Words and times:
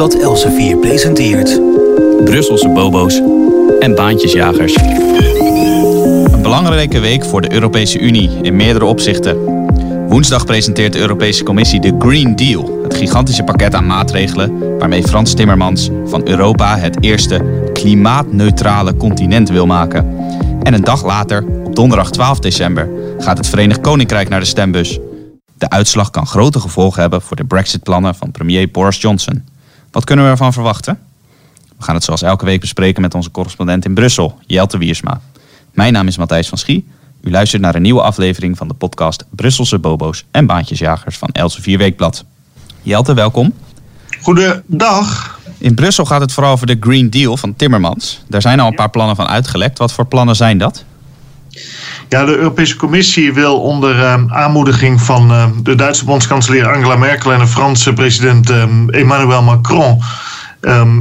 Weekblad 0.00 0.22
Elsevier 0.22 0.76
presenteert... 0.76 1.60
Brusselse 2.24 2.68
bobo's 2.68 3.20
en 3.80 3.94
baantjesjagers. 3.94 4.76
Een 6.32 6.42
belangrijke 6.42 7.00
week 7.00 7.24
voor 7.24 7.40
de 7.40 7.52
Europese 7.52 7.98
Unie 7.98 8.30
in 8.42 8.56
meerdere 8.56 8.84
opzichten. 8.84 9.36
Woensdag 10.08 10.44
presenteert 10.44 10.92
de 10.92 10.98
Europese 10.98 11.44
Commissie 11.44 11.80
de 11.80 11.94
Green 11.98 12.36
Deal, 12.36 12.78
het 12.82 12.94
gigantische 12.94 13.42
pakket 13.42 13.74
aan 13.74 13.86
maatregelen 13.86 14.78
waarmee 14.78 15.02
Frans 15.02 15.34
Timmermans 15.34 15.90
van 16.04 16.28
Europa 16.28 16.78
het 16.78 17.04
eerste 17.04 17.68
klimaatneutrale 17.72 18.96
continent 18.96 19.48
wil 19.48 19.66
maken. 19.66 20.16
En 20.62 20.74
een 20.74 20.84
dag 20.84 21.04
later, 21.04 21.44
op 21.64 21.76
donderdag 21.76 22.10
12 22.10 22.38
december, 22.38 22.88
gaat 23.18 23.36
het 23.36 23.48
Verenigd 23.48 23.80
Koninkrijk 23.80 24.28
naar 24.28 24.40
de 24.40 24.46
stembus. 24.46 24.98
De 25.58 25.70
uitslag 25.70 26.10
kan 26.10 26.26
grote 26.26 26.60
gevolgen 26.60 27.00
hebben 27.00 27.22
voor 27.22 27.36
de 27.36 27.44
Brexit-plannen 27.44 28.14
van 28.14 28.30
premier 28.30 28.70
Boris 28.70 29.00
Johnson. 29.00 29.49
Wat 29.90 30.04
kunnen 30.04 30.24
we 30.24 30.30
ervan 30.30 30.52
verwachten? 30.52 30.98
We 31.78 31.84
gaan 31.84 31.94
het 31.94 32.04
zoals 32.04 32.22
elke 32.22 32.44
week 32.44 32.60
bespreken 32.60 33.02
met 33.02 33.14
onze 33.14 33.30
correspondent 33.30 33.84
in 33.84 33.94
Brussel, 33.94 34.38
Jelte 34.46 34.78
Wiersma. 34.78 35.20
Mijn 35.72 35.92
naam 35.92 36.06
is 36.06 36.16
Matthijs 36.16 36.48
van 36.48 36.58
Schie. 36.58 36.88
U 37.20 37.30
luistert 37.30 37.62
naar 37.62 37.74
een 37.74 37.82
nieuwe 37.82 38.02
aflevering 38.02 38.56
van 38.56 38.68
de 38.68 38.74
podcast 38.74 39.24
Brusselse 39.30 39.78
Bobo's 39.78 40.24
en 40.30 40.46
Baantjesjagers 40.46 41.18
van 41.18 41.28
Elsevier 41.28 41.78
Weekblad. 41.78 42.24
Jelte, 42.82 43.14
welkom. 43.14 43.52
Goedendag. 44.22 45.38
In 45.58 45.74
Brussel 45.74 46.04
gaat 46.04 46.20
het 46.20 46.32
vooral 46.32 46.52
over 46.52 46.66
de 46.66 46.76
Green 46.80 47.10
Deal 47.10 47.36
van 47.36 47.56
Timmermans. 47.56 48.22
Daar 48.28 48.42
zijn 48.42 48.60
al 48.60 48.66
een 48.66 48.74
paar 48.74 48.90
plannen 48.90 49.16
van 49.16 49.26
uitgelekt. 49.26 49.78
Wat 49.78 49.92
voor 49.92 50.06
plannen 50.06 50.36
zijn 50.36 50.58
dat? 50.58 50.84
Ja, 52.10 52.24
de 52.24 52.36
Europese 52.36 52.76
Commissie 52.76 53.32
wil 53.32 53.60
onder 53.60 53.96
uh, 53.96 54.14
aanmoediging 54.28 55.00
van 55.00 55.30
uh, 55.30 55.44
de 55.62 55.74
Duitse 55.74 56.04
bondskanselier 56.04 56.74
Angela 56.74 56.96
Merkel 56.96 57.32
en 57.32 57.38
de 57.38 57.46
Franse 57.46 57.92
president 57.92 58.50
uh, 58.50 58.64
Emmanuel 58.86 59.42
Macron. 59.42 60.02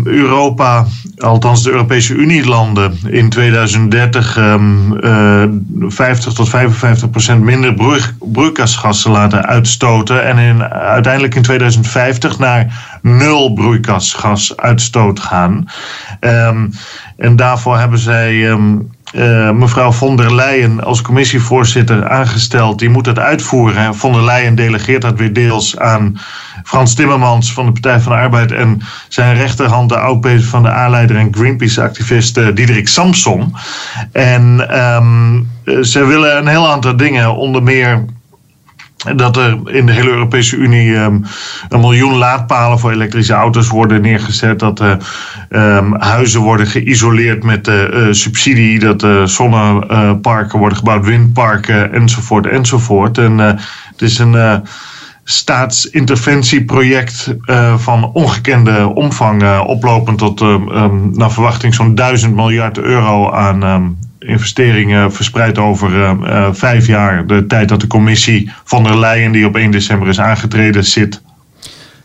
Europa, 0.04 0.85
althans 1.18 1.63
de 1.63 1.71
Europese 1.71 2.13
Unie-landen, 2.13 2.99
in 3.07 3.30
2030 3.30 4.37
um, 4.37 4.93
uh, 5.04 5.43
50 5.87 6.34
tot 6.34 6.49
55 6.49 7.10
procent 7.10 7.43
minder 7.43 7.74
broeikasgassen 8.20 9.12
laten 9.12 9.46
uitstoten. 9.46 10.26
En 10.26 10.37
in, 10.37 10.63
uiteindelijk 10.63 11.35
in 11.35 11.41
2050 11.41 12.40
naar 12.40 12.99
nul 13.02 13.54
broeikasgasuitstoot 13.54 15.20
gaan. 15.20 15.65
En 17.18 17.35
daarvoor 17.35 17.77
hebben 17.77 17.99
zij 17.99 18.57
uh, 19.13 19.52
mevrouw 19.52 19.91
von 19.91 20.18
der 20.18 20.35
Leyen 20.35 20.84
als 20.84 21.02
commissievoorzitter 21.02 22.10
aangesteld. 22.10 22.79
Die 22.79 22.90
moet 22.90 23.05
dat 23.05 23.20
uitvoeren. 23.20 23.96
Von 23.96 24.13
der 24.13 24.24
Leyen 24.24 24.55
delegeert 24.55 25.02
dat 25.02 25.18
weer 25.18 25.34
deels 25.34 25.77
aan 25.79 26.20
Frans 26.63 26.93
Timmermans 26.93 27.54
van 27.54 27.65
de 27.65 27.71
Partij 27.71 27.99
van 27.99 28.12
de 28.12 28.18
Arbeid 28.18 28.52
en 28.52 28.82
zijn 29.07 29.35
rechterhand, 29.35 29.90
de 29.90 29.98
oud 29.98 30.27
van 30.40 30.63
de 30.63 30.70
A-leider 30.70 31.18
en 31.18 31.34
Greenpeace-activist 31.35 32.37
uh, 32.37 32.48
Diederik 32.54 32.87
Samson. 32.87 33.55
En 34.12 34.77
um, 34.96 35.49
ze 35.84 36.05
willen 36.05 36.37
een 36.37 36.48
heel 36.48 36.70
aantal 36.70 36.98
dingen, 36.98 37.35
onder 37.35 37.63
meer 37.63 38.05
dat 39.16 39.38
er 39.38 39.58
in 39.66 39.86
de 39.86 39.92
hele 39.92 40.10
Europese 40.10 40.55
Unie 40.55 40.96
um, 40.96 41.26
een 41.70 41.80
miljoen 41.80 42.16
laadpalen 42.16 42.80
voor 42.80 42.92
elektrische 42.92 43.34
auto's 43.34 43.68
worden 43.68 44.02
neergezet. 44.02 44.60
Dat 44.60 44.82
uh, 44.82 44.96
huizen 45.94 46.42
worden 46.42 46.68
geïsoleerd 46.68 47.44
met 47.44 47.68
uh, 47.68 47.82
uh, 47.82 48.08
subsidie. 48.12 48.80
Dat 48.80 49.30
zonneparken 49.30 50.60
worden 50.60 50.77
gebouwd, 50.77 51.05
windparken 51.05 51.94
enzovoort 51.94 52.48
enzovoort. 52.48 53.18
En 53.18 53.38
het 53.38 54.02
is 54.02 54.20
een 54.20 54.64
staatsinterventieproject 55.24 57.36
van 57.77 58.12
ongekende 58.14 58.92
omvang. 58.94 59.60
oplopend 59.60 60.18
tot 60.18 60.42
um, 60.42 61.12
naar 61.14 61.32
verwachting 61.32 61.76
zo'n 61.76 61.96
duizend 61.96 62.36
miljard 62.36 62.77
euro 62.77 63.32
aan 63.32 63.98
investeringen 64.30 65.14
verspreid 65.14 65.58
over 65.58 65.92
uh, 65.92 66.48
vijf 66.52 66.88
jaar. 66.88 67.28
De 67.28 67.46
tijd 67.46 67.70
dat 67.70 67.81
de 67.81 67.88
commissie 67.88 68.52
van 68.64 68.84
der 68.84 69.00
Leyen, 69.00 69.31
die 69.31 69.46
op 69.46 69.56
1 69.56 69.72
december 69.72 70.08
is 70.08 70.20
aangetreden, 70.20 70.84
zit. 70.84 71.22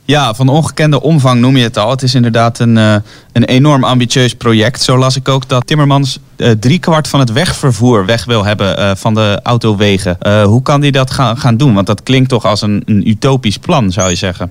Ja, 0.07 0.35
van 0.35 0.49
ongekende 0.49 1.01
omvang 1.01 1.41
noem 1.41 1.57
je 1.57 1.63
het 1.63 1.79
al. 1.79 1.91
Het 1.91 2.03
is 2.03 2.15
inderdaad 2.15 2.59
een, 2.59 2.77
uh, 2.77 2.95
een 3.33 3.45
enorm 3.45 3.85
ambitieus 3.85 4.35
project. 4.35 4.83
Zo 4.83 4.99
las 4.99 5.17
ik 5.17 5.29
ook 5.29 5.49
dat 5.49 5.67
Timmermans 5.67 6.19
uh, 6.37 6.51
driekwart 6.51 7.09
van 7.09 7.21
het 7.21 7.33
wegvervoer 7.33 8.07
weg 8.07 8.25
wil 8.25 8.45
hebben 8.45 8.79
uh, 8.79 8.91
van 8.95 9.15
de 9.15 9.41
autowegen. 9.43 10.17
hoe 10.45 10.63
kan 10.63 10.81
hij 10.81 10.91
dat 10.91 11.11
gaan, 11.11 11.37
gaan 11.37 11.57
doen? 11.57 11.75
Want 11.75 11.87
dat 11.87 12.03
klinkt 12.03 12.29
toch 12.29 12.45
als 12.45 12.63
een, 12.63 12.83
een 12.85 13.09
utopisch 13.09 13.59
plan, 13.59 13.93
zou 13.93 14.11
je 14.11 14.17
zeggen. 14.17 14.51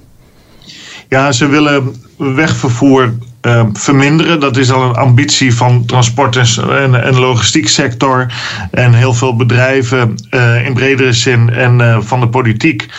Ja, 1.09 1.31
ze 1.31 1.47
willen 1.47 1.95
wegvervoer 2.17 3.13
uh, 3.47 3.63
verminderen. 3.73 4.39
Dat 4.39 4.57
is 4.57 4.71
al 4.71 4.83
een 4.83 4.95
ambitie 4.95 5.55
van 5.55 5.85
transport- 5.85 6.57
en, 6.57 7.03
en 7.03 7.19
logistiek 7.19 7.67
sector 7.67 8.33
en 8.71 8.93
heel 8.93 9.13
veel 9.13 9.35
bedrijven 9.35 10.15
uh, 10.29 10.65
in 10.65 10.73
bredere 10.73 11.13
zin 11.13 11.49
en 11.49 11.79
uh, 11.79 11.97
van 11.99 12.19
de 12.19 12.27
politiek. 12.27 12.89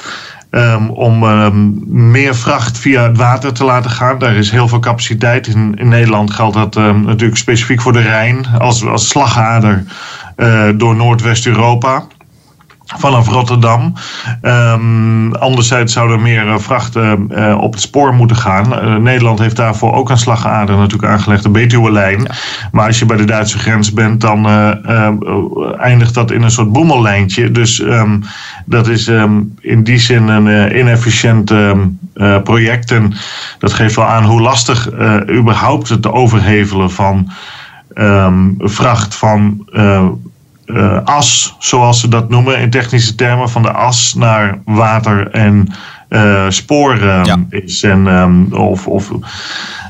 Um, 0.50 0.91
om 0.91 1.22
um, 1.22 1.83
meer 1.87 2.34
vracht 2.34 2.78
via 2.78 3.03
het 3.03 3.16
water 3.16 3.53
te 3.53 3.65
laten 3.65 3.91
gaan. 3.91 4.19
Daar 4.19 4.34
is 4.34 4.50
heel 4.50 4.69
veel 4.69 4.78
capaciteit. 4.78 5.47
In, 5.47 5.75
in 5.78 5.88
Nederland 5.88 6.31
geldt 6.31 6.56
dat 6.56 6.75
natuurlijk 6.75 7.37
specifiek 7.37 7.81
voor 7.81 7.93
de 7.93 8.00
Rijn 8.00 8.47
als, 8.59 8.87
als 8.87 9.09
slagader 9.09 9.84
uh, 10.37 10.69
door 10.75 10.97
Noordwest-Europa 10.97 12.06
vanaf 12.87 13.28
Rotterdam. 13.28 13.93
Um, 14.43 15.34
anderzijds 15.34 15.93
zouden 15.93 16.22
meer 16.22 16.47
uh, 16.47 16.59
vrachten 16.59 17.28
uh, 17.31 17.59
op 17.61 17.72
het 17.72 17.81
spoor 17.81 18.15
moeten 18.15 18.37
gaan. 18.37 18.72
Uh, 18.72 18.97
Nederland 18.97 19.39
heeft 19.39 19.56
daarvoor 19.56 19.93
ook 19.93 20.11
een 20.11 20.19
slagader 20.19 20.77
natuurlijk 20.77 21.12
aangelegd, 21.12 21.43
de 21.43 21.49
Betuwe-lijn. 21.49 22.21
Ja. 22.22 22.34
Maar 22.72 22.87
als 22.87 22.99
je 22.99 23.06
bij 23.06 23.17
de 23.17 23.25
Duitse 23.25 23.59
grens 23.59 23.93
bent, 23.93 24.21
dan 24.21 24.47
eindigt 25.78 26.15
dat 26.15 26.31
in 26.31 26.43
een 26.43 26.50
soort 26.50 26.72
boemellijntje. 26.72 27.50
Dus 27.50 27.81
um, 27.81 28.22
dat 28.65 28.89
is 28.89 29.06
um, 29.06 29.55
in 29.61 29.83
die 29.83 29.99
zin 29.99 30.28
een 30.28 30.78
inefficiënt 30.78 31.53
project. 32.45 32.91
En 32.91 33.15
dat 33.59 33.72
geeft 33.72 33.97
wel 33.97 34.06
aan 34.06 34.25
hoe 34.25 34.41
lastig 34.41 34.89
überhaupt 35.31 35.89
het 35.89 36.06
overhevelen 36.12 36.91
van 36.91 37.31
vracht 38.59 39.15
van 39.15 39.69
uh, 40.74 40.98
as, 41.04 41.56
zoals 41.58 42.00
ze 42.00 42.08
dat 42.08 42.28
noemen 42.28 42.58
in 42.58 42.70
technische 42.70 43.14
termen, 43.14 43.50
van 43.50 43.62
de 43.62 43.72
as 43.72 44.14
naar 44.14 44.58
water 44.64 45.30
en 45.30 45.68
uh, 46.08 46.44
spoor 46.48 46.92
um, 46.92 47.24
ja. 47.24 47.38
is. 47.48 47.82
En, 47.82 48.06
um, 48.06 48.52
of, 48.52 48.86
of 48.86 49.10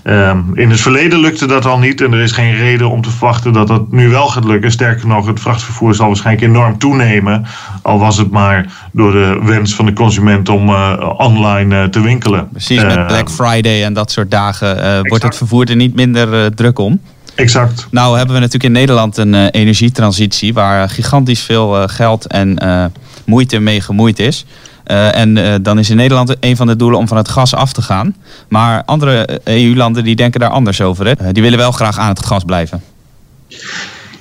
um, 0.05 0.51
in 0.55 0.71
het 0.71 0.81
verleden 0.81 1.19
lukte 1.19 1.47
dat 1.47 1.67
al 1.67 1.79
niet 1.79 2.01
en 2.01 2.13
er 2.13 2.21
is 2.21 2.33
geen 2.33 2.57
reden 2.57 2.91
om 2.91 3.03
te 3.03 3.11
verwachten 3.11 3.53
dat 3.53 3.69
dat 3.69 3.93
nu 3.93 4.09
wel 4.09 4.27
gaat 4.27 4.45
lukken. 4.45 4.71
Sterker 4.71 5.07
nog, 5.07 5.27
het 5.27 5.41
vrachtvervoer 5.41 5.95
zal 5.95 6.07
waarschijnlijk 6.07 6.47
enorm 6.47 6.79
toenemen, 6.79 7.47
al 7.83 7.99
was 7.99 8.17
het 8.17 8.31
maar 8.31 8.67
door 8.93 9.13
de 9.13 9.41
wens 9.43 9.75
van 9.75 9.87
de 9.87 9.93
consument 9.93 10.49
om 10.49 10.69
uh, 10.69 11.11
online 11.17 11.89
te 11.89 12.01
winkelen. 12.01 12.49
Precies, 12.49 12.83
met 12.83 13.07
Black 13.07 13.31
Friday 13.31 13.85
en 13.85 13.93
dat 13.93 14.11
soort 14.11 14.31
dagen 14.31 15.03
wordt 15.09 15.25
het 15.25 15.37
vervoer 15.37 15.71
er 15.71 15.77
niet 15.77 15.95
minder 15.95 16.55
druk 16.55 16.79
om. 16.79 17.01
Exact. 17.35 17.87
Nou 17.91 18.17
hebben 18.17 18.35
we 18.35 18.41
natuurlijk 18.41 18.75
in 18.75 18.81
Nederland 18.81 19.17
een 19.17 19.35
uh, 19.35 19.47
energietransitie 19.51 20.55
waar 20.55 20.89
gigantisch 20.89 21.41
veel 21.41 21.81
uh, 21.81 21.89
geld 21.89 22.27
en 22.27 22.59
uh, 22.63 22.85
moeite 23.25 23.59
mee 23.59 23.81
gemoeid 23.81 24.19
is. 24.19 24.45
en 24.85 25.63
dan 25.63 25.79
is 25.79 25.91
in 25.91 25.97
Nederland 25.97 26.37
een 26.41 26.57
van 26.57 26.67
de 26.67 26.77
doelen 26.77 26.99
om 26.99 27.09
van 27.09 27.17
het 27.17 27.29
gas 27.29 27.55
af 27.55 27.73
te 27.73 27.83
gaan. 27.83 28.17
Maar 28.49 28.83
andere 28.85 29.41
EU-landen 29.45 30.05
die 30.05 30.17
denken 30.17 30.41
daar 30.41 30.51
anders 30.51 30.81
over. 30.81 31.07
Hè? 31.07 31.33
die 31.33 31.43
willen 31.43 31.59
wel 31.59 31.73
graag 31.73 31.99
aan 31.99 32.09
het 32.09 32.27
gas 32.27 32.45
blijven. 32.45 32.83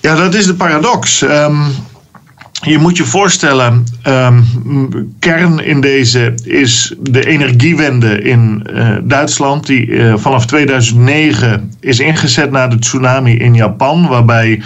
Ja, 0.01 0.15
dat 0.15 0.33
is 0.33 0.45
de 0.45 0.55
paradox. 0.55 1.21
Um, 1.21 1.75
je 2.63 2.77
moet 2.77 2.97
je 2.97 3.05
voorstellen, 3.05 3.83
um, 4.07 4.45
kern 5.19 5.59
in 5.59 5.81
deze 5.81 6.33
is 6.43 6.95
de 6.99 7.25
energiewende 7.25 8.21
in 8.21 8.67
uh, 8.73 8.95
Duitsland, 9.03 9.65
die 9.65 9.87
uh, 9.87 10.13
vanaf 10.17 10.45
2009 10.45 11.71
is 11.79 11.99
ingezet 11.99 12.51
na 12.51 12.67
de 12.67 12.79
tsunami 12.79 13.37
in 13.37 13.53
Japan, 13.53 14.07
waarbij 14.07 14.61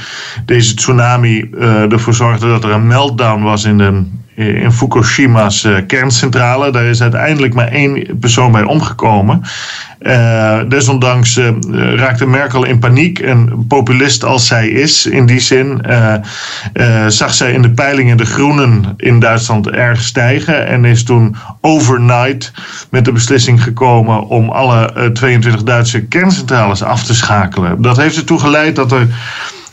deze 0.46 0.74
tsunami 0.74 1.50
uh, 1.54 1.92
ervoor 1.92 2.14
zorgde 2.14 2.48
dat 2.48 2.64
er 2.64 2.72
een 2.72 2.88
meltdown 2.88 3.44
was 3.44 3.64
in 3.64 3.78
de 3.78 4.04
in 4.38 4.72
Fukushima's 4.72 5.64
uh, 5.64 5.78
kerncentrale. 5.88 6.72
Daar 6.72 6.86
is 6.86 7.02
uiteindelijk 7.02 7.54
maar 7.54 7.68
één 7.68 8.20
persoon 8.20 8.52
bij 8.52 8.64
omgekomen. 8.64 9.42
Uh, 10.02 10.60
desondanks 10.68 11.40
raakte 11.96 12.26
Merkel 12.26 12.66
in 12.66 12.80
paniek. 12.80 13.20
En 13.20 13.66
populist 13.68 14.24
als 14.24 14.48
zij 14.48 14.68
is, 14.70 15.06
in 15.06 15.26
die 15.26 15.40
zin, 15.40 15.82
zag 17.08 17.34
zij 17.34 17.52
in 17.52 17.62
de 17.62 17.72
peilingen 17.72 18.18
de 18.18 18.26
groenen 18.26 18.94
in 18.98 19.20
Duitsland 19.20 19.70
erg 19.70 20.02
stijgen. 20.02 20.68
En 20.68 20.86
is 20.86 21.04
toen 21.04 21.36
overnight 21.62 22.52
met 22.90 23.06
de 23.06 23.12
beslissing 23.12 23.64
gekomen 23.64 24.28
om 24.28 24.50
alle 24.50 25.12
22 25.14 25.64
Duitse 25.64 26.02
kerncentrales 26.02 26.84
af 26.84 27.04
te 27.04 27.16
schakelen. 27.16 27.82
Dat 27.82 27.98
heeft 27.98 28.18
ertoe 28.18 28.40
geleid 28.40 28.76
dat 28.76 28.92
er 28.92 29.08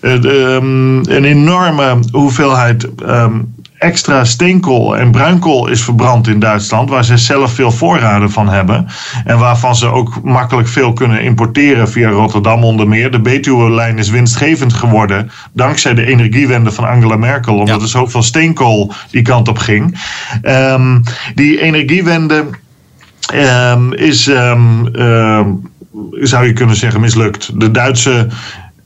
um, 0.04 0.98
een 1.08 1.24
enorme 1.24 1.98
hoeveelheid. 2.10 2.88
Um, 3.06 3.53
extra 3.84 4.24
steenkool 4.24 4.96
en 4.96 5.10
bruinkool 5.10 5.68
is 5.68 5.82
verbrand 5.82 6.28
in 6.28 6.38
Duitsland, 6.38 6.90
waar 6.90 7.04
ze 7.04 7.16
zelf 7.16 7.52
veel 7.52 7.70
voorraden 7.70 8.30
van 8.30 8.48
hebben 8.48 8.86
en 9.24 9.38
waarvan 9.38 9.76
ze 9.76 9.86
ook 9.86 10.22
makkelijk 10.22 10.68
veel 10.68 10.92
kunnen 10.92 11.22
importeren 11.22 11.88
via 11.88 12.08
Rotterdam 12.08 12.64
onder 12.64 12.88
meer. 12.88 13.10
De 13.10 13.20
Betuwe-lijn 13.20 13.98
is 13.98 14.10
winstgevend 14.10 14.72
geworden 14.72 15.30
dankzij 15.52 15.94
de 15.94 16.06
energiewende 16.06 16.72
van 16.72 16.88
Angela 16.88 17.16
Merkel, 17.16 17.58
omdat 17.58 17.82
er 17.82 17.88
zoveel 17.88 18.22
steenkool 18.22 18.92
die 19.10 19.22
kant 19.22 19.48
op 19.48 19.58
ging. 19.58 19.98
Um, 20.42 21.02
die 21.34 21.60
energiewende 21.60 22.44
um, 23.34 23.92
is, 23.92 24.26
um, 24.26 24.90
zou 26.10 26.46
je 26.46 26.52
kunnen 26.52 26.76
zeggen, 26.76 27.00
mislukt. 27.00 27.60
De 27.60 27.70
Duitse 27.70 28.28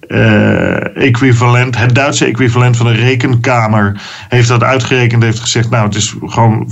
uh, 0.08 0.96
equivalent, 0.96 1.78
het 1.78 1.94
Duitse 1.94 2.24
equivalent 2.24 2.76
van 2.76 2.86
de 2.86 2.92
rekenkamer 2.92 4.00
heeft 4.28 4.48
dat 4.48 4.62
uitgerekend, 4.62 5.22
heeft 5.22 5.40
gezegd, 5.40 5.70
nou 5.70 5.84
het 5.84 5.94
is 5.94 6.14
gewoon, 6.24 6.70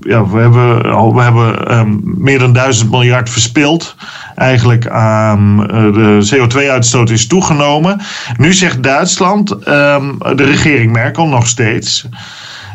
ja, 0.00 0.26
we 0.26 0.38
hebben, 0.38 0.82
we 1.14 1.20
hebben 1.20 1.78
um, 1.78 2.00
meer 2.04 2.38
dan 2.38 2.52
duizend 2.52 2.90
miljard 2.90 3.30
verspild. 3.30 3.96
Eigenlijk 4.34 4.86
aan 4.88 5.60
uh, 5.60 5.94
de 5.94 6.34
CO2-uitstoot 6.34 7.10
is 7.10 7.26
toegenomen. 7.26 8.00
Nu 8.36 8.52
zegt 8.52 8.82
Duitsland, 8.82 9.50
um, 9.50 10.18
de 10.18 10.44
regering 10.44 10.92
Merkel 10.92 11.26
nog 11.26 11.46
steeds, 11.46 12.06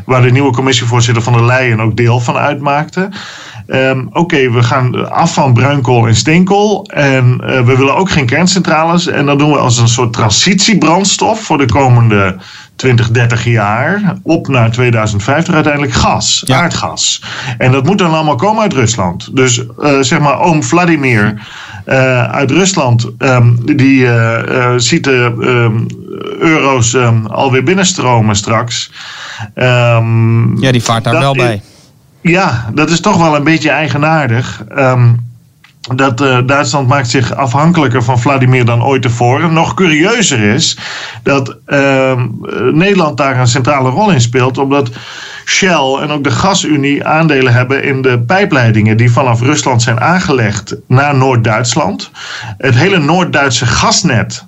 waar 0.05 0.21
de 0.21 0.31
nieuwe 0.31 0.51
commissievoorzitter 0.51 1.23
van 1.23 1.33
der 1.33 1.45
Leyen 1.45 1.79
ook 1.79 1.97
deel 1.97 2.19
van 2.19 2.35
uitmaakte. 2.35 3.09
Um, 3.67 4.09
Oké, 4.11 4.51
we 4.51 4.63
gaan 4.63 5.11
af 5.11 5.33
van 5.33 5.53
bruinkool 5.53 6.07
en 6.07 6.15
steenkool. 6.15 6.83
En 6.83 7.41
uh, 7.41 7.61
we 7.61 7.77
willen 7.77 7.95
ook 7.95 8.09
geen 8.09 8.25
kerncentrales. 8.25 9.07
En 9.07 9.25
dat 9.25 9.39
doen 9.39 9.51
we 9.51 9.57
als 9.57 9.77
een 9.77 9.87
soort 9.87 10.13
transitiebrandstof 10.13 11.41
voor 11.41 11.57
de 11.57 11.65
komende 11.65 12.35
20, 12.75 13.11
30 13.11 13.45
jaar. 13.45 14.17
Op 14.23 14.47
naar 14.47 14.71
2050 14.71 15.53
uiteindelijk 15.53 15.93
gas, 15.93 16.43
ja. 16.45 16.61
aardgas. 16.61 17.23
En 17.57 17.71
dat 17.71 17.85
moet 17.85 17.97
dan 17.97 18.13
allemaal 18.13 18.35
komen 18.35 18.61
uit 18.61 18.73
Rusland. 18.73 19.35
Dus 19.35 19.57
uh, 19.79 19.99
zeg 19.99 20.19
maar, 20.19 20.39
oom 20.39 20.63
Vladimir. 20.63 21.33
Uh, 21.85 22.23
uit 22.23 22.51
Rusland, 22.51 23.09
um, 23.17 23.75
die 23.77 24.07
ziet 24.77 25.03
de 25.03 25.33
um, 25.39 25.85
euro's 26.39 26.95
alweer 27.27 27.63
binnenstromen 27.63 28.35
straks. 28.35 28.91
ja, 29.55 30.71
die 30.71 30.83
vaart 30.83 31.03
daar 31.03 31.19
wel 31.19 31.35
bij. 31.35 31.61
Ja, 32.21 32.69
dat 32.73 32.89
is 32.89 32.99
toch 32.99 33.17
wel 33.17 33.35
een 33.35 33.43
beetje 33.43 33.69
eigenaardig. 33.69 34.63
Um, 34.77 35.25
dat 35.95 36.21
uh, 36.21 36.39
Duitsland 36.45 36.87
maakt 36.87 37.09
zich 37.09 37.35
afhankelijker 37.35 38.03
van 38.03 38.19
Vladimir 38.19 38.65
dan 38.65 38.83
ooit 38.83 39.01
tevoren. 39.01 39.53
Nog 39.53 39.73
curieuzer 39.73 40.39
is 40.39 40.77
dat 41.23 41.55
uh, 41.67 42.21
Nederland 42.71 43.17
daar 43.17 43.39
een 43.39 43.47
centrale 43.47 43.89
rol 43.89 44.11
in 44.11 44.21
speelt, 44.21 44.57
omdat 44.57 44.89
Shell 45.45 45.97
en 46.01 46.09
ook 46.09 46.23
de 46.23 46.31
Gasunie 46.31 47.05
aandelen 47.05 47.53
hebben 47.53 47.83
in 47.83 48.01
de 48.01 48.19
pijpleidingen 48.19 48.97
die 48.97 49.11
vanaf 49.11 49.41
Rusland 49.41 49.81
zijn 49.81 49.99
aangelegd 49.99 50.75
naar 50.87 51.15
Noord-Duitsland. 51.15 52.11
Het 52.57 52.75
hele 52.75 52.99
Noord-Duitse 52.99 53.65
gasnet 53.65 54.45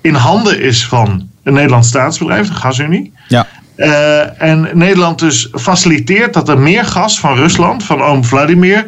in 0.00 0.14
handen 0.14 0.60
is 0.60 0.86
van 0.86 1.28
een 1.42 1.52
Nederlands 1.52 1.88
staatsbedrijf, 1.88 2.48
de 2.48 2.54
Gasunie. 2.54 3.12
Ja. 3.28 3.46
Uh, 3.76 4.42
en 4.42 4.68
Nederland 4.72 5.18
dus 5.18 5.48
faciliteert 5.52 6.34
dat 6.34 6.48
er 6.48 6.58
meer 6.58 6.84
gas 6.84 7.20
van 7.20 7.36
Rusland, 7.36 7.84
van 7.84 8.02
oom 8.02 8.24
Vladimir, 8.24 8.84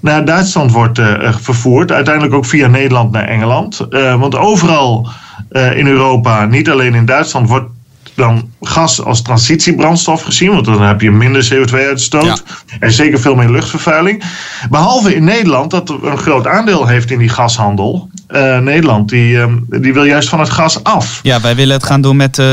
naar 0.00 0.24
Duitsland 0.24 0.72
wordt 0.72 0.98
uh, 0.98 1.34
vervoerd. 1.36 1.92
Uiteindelijk 1.92 2.34
ook 2.34 2.46
via 2.46 2.66
Nederland 2.66 3.12
naar 3.12 3.28
Engeland. 3.28 3.86
Want 4.18 4.36
overal 4.36 5.08
in 5.74 5.86
Europa, 5.86 6.44
niet 6.44 6.70
alleen 6.70 6.94
in 6.94 7.04
Duitsland, 7.04 7.48
wordt 7.48 7.70
dan 8.18 8.50
gas 8.60 9.02
als 9.02 9.22
transitiebrandstof 9.22 10.22
gezien. 10.22 10.50
Want 10.50 10.64
dan 10.64 10.82
heb 10.82 11.00
je 11.00 11.10
minder 11.10 11.48
CO2-uitstoot. 11.52 12.24
Ja. 12.24 12.36
En 12.80 12.92
zeker 12.92 13.20
veel 13.20 13.34
meer 13.34 13.50
luchtvervuiling. 13.50 14.22
Behalve 14.70 15.14
in 15.14 15.24
Nederland, 15.24 15.70
dat 15.70 15.90
een 15.90 16.18
groot 16.18 16.46
aandeel 16.46 16.86
heeft 16.86 17.10
in 17.10 17.18
die 17.18 17.28
gashandel. 17.28 18.10
Uh, 18.30 18.58
Nederland, 18.58 19.08
die, 19.08 19.32
uh, 19.32 19.46
die 19.68 19.92
wil 19.92 20.04
juist 20.04 20.28
van 20.28 20.40
het 20.40 20.50
gas 20.50 20.84
af. 20.84 21.20
Ja, 21.22 21.40
wij 21.40 21.56
willen 21.56 21.74
het 21.74 21.84
gaan 21.84 22.00
doen 22.00 22.16
met 22.16 22.38
uh, 22.38 22.46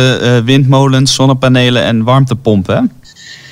windmolens, 0.46 1.14
zonnepanelen 1.14 1.84
en 1.84 2.04
warmtepompen. 2.04 2.92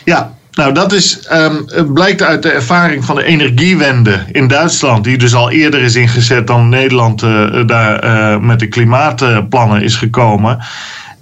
Ja, 0.03 0.33
nou, 0.53 0.73
dat 0.73 0.91
is, 0.91 1.27
um, 1.31 1.63
het 1.67 1.93
blijkt 1.93 2.21
uit 2.21 2.43
de 2.43 2.51
ervaring 2.51 3.05
van 3.05 3.15
de 3.15 3.23
energiewende 3.23 4.25
in 4.31 4.47
Duitsland, 4.47 5.03
die 5.03 5.17
dus 5.17 5.33
al 5.33 5.51
eerder 5.51 5.81
is 5.81 5.95
ingezet 5.95 6.47
dan 6.47 6.69
Nederland 6.69 7.23
uh, 7.23 7.65
daar 7.65 8.03
uh, 8.05 8.37
met 8.39 8.59
de 8.59 8.67
klimaatplannen 8.67 9.81
is 9.81 9.95
gekomen. 9.95 10.59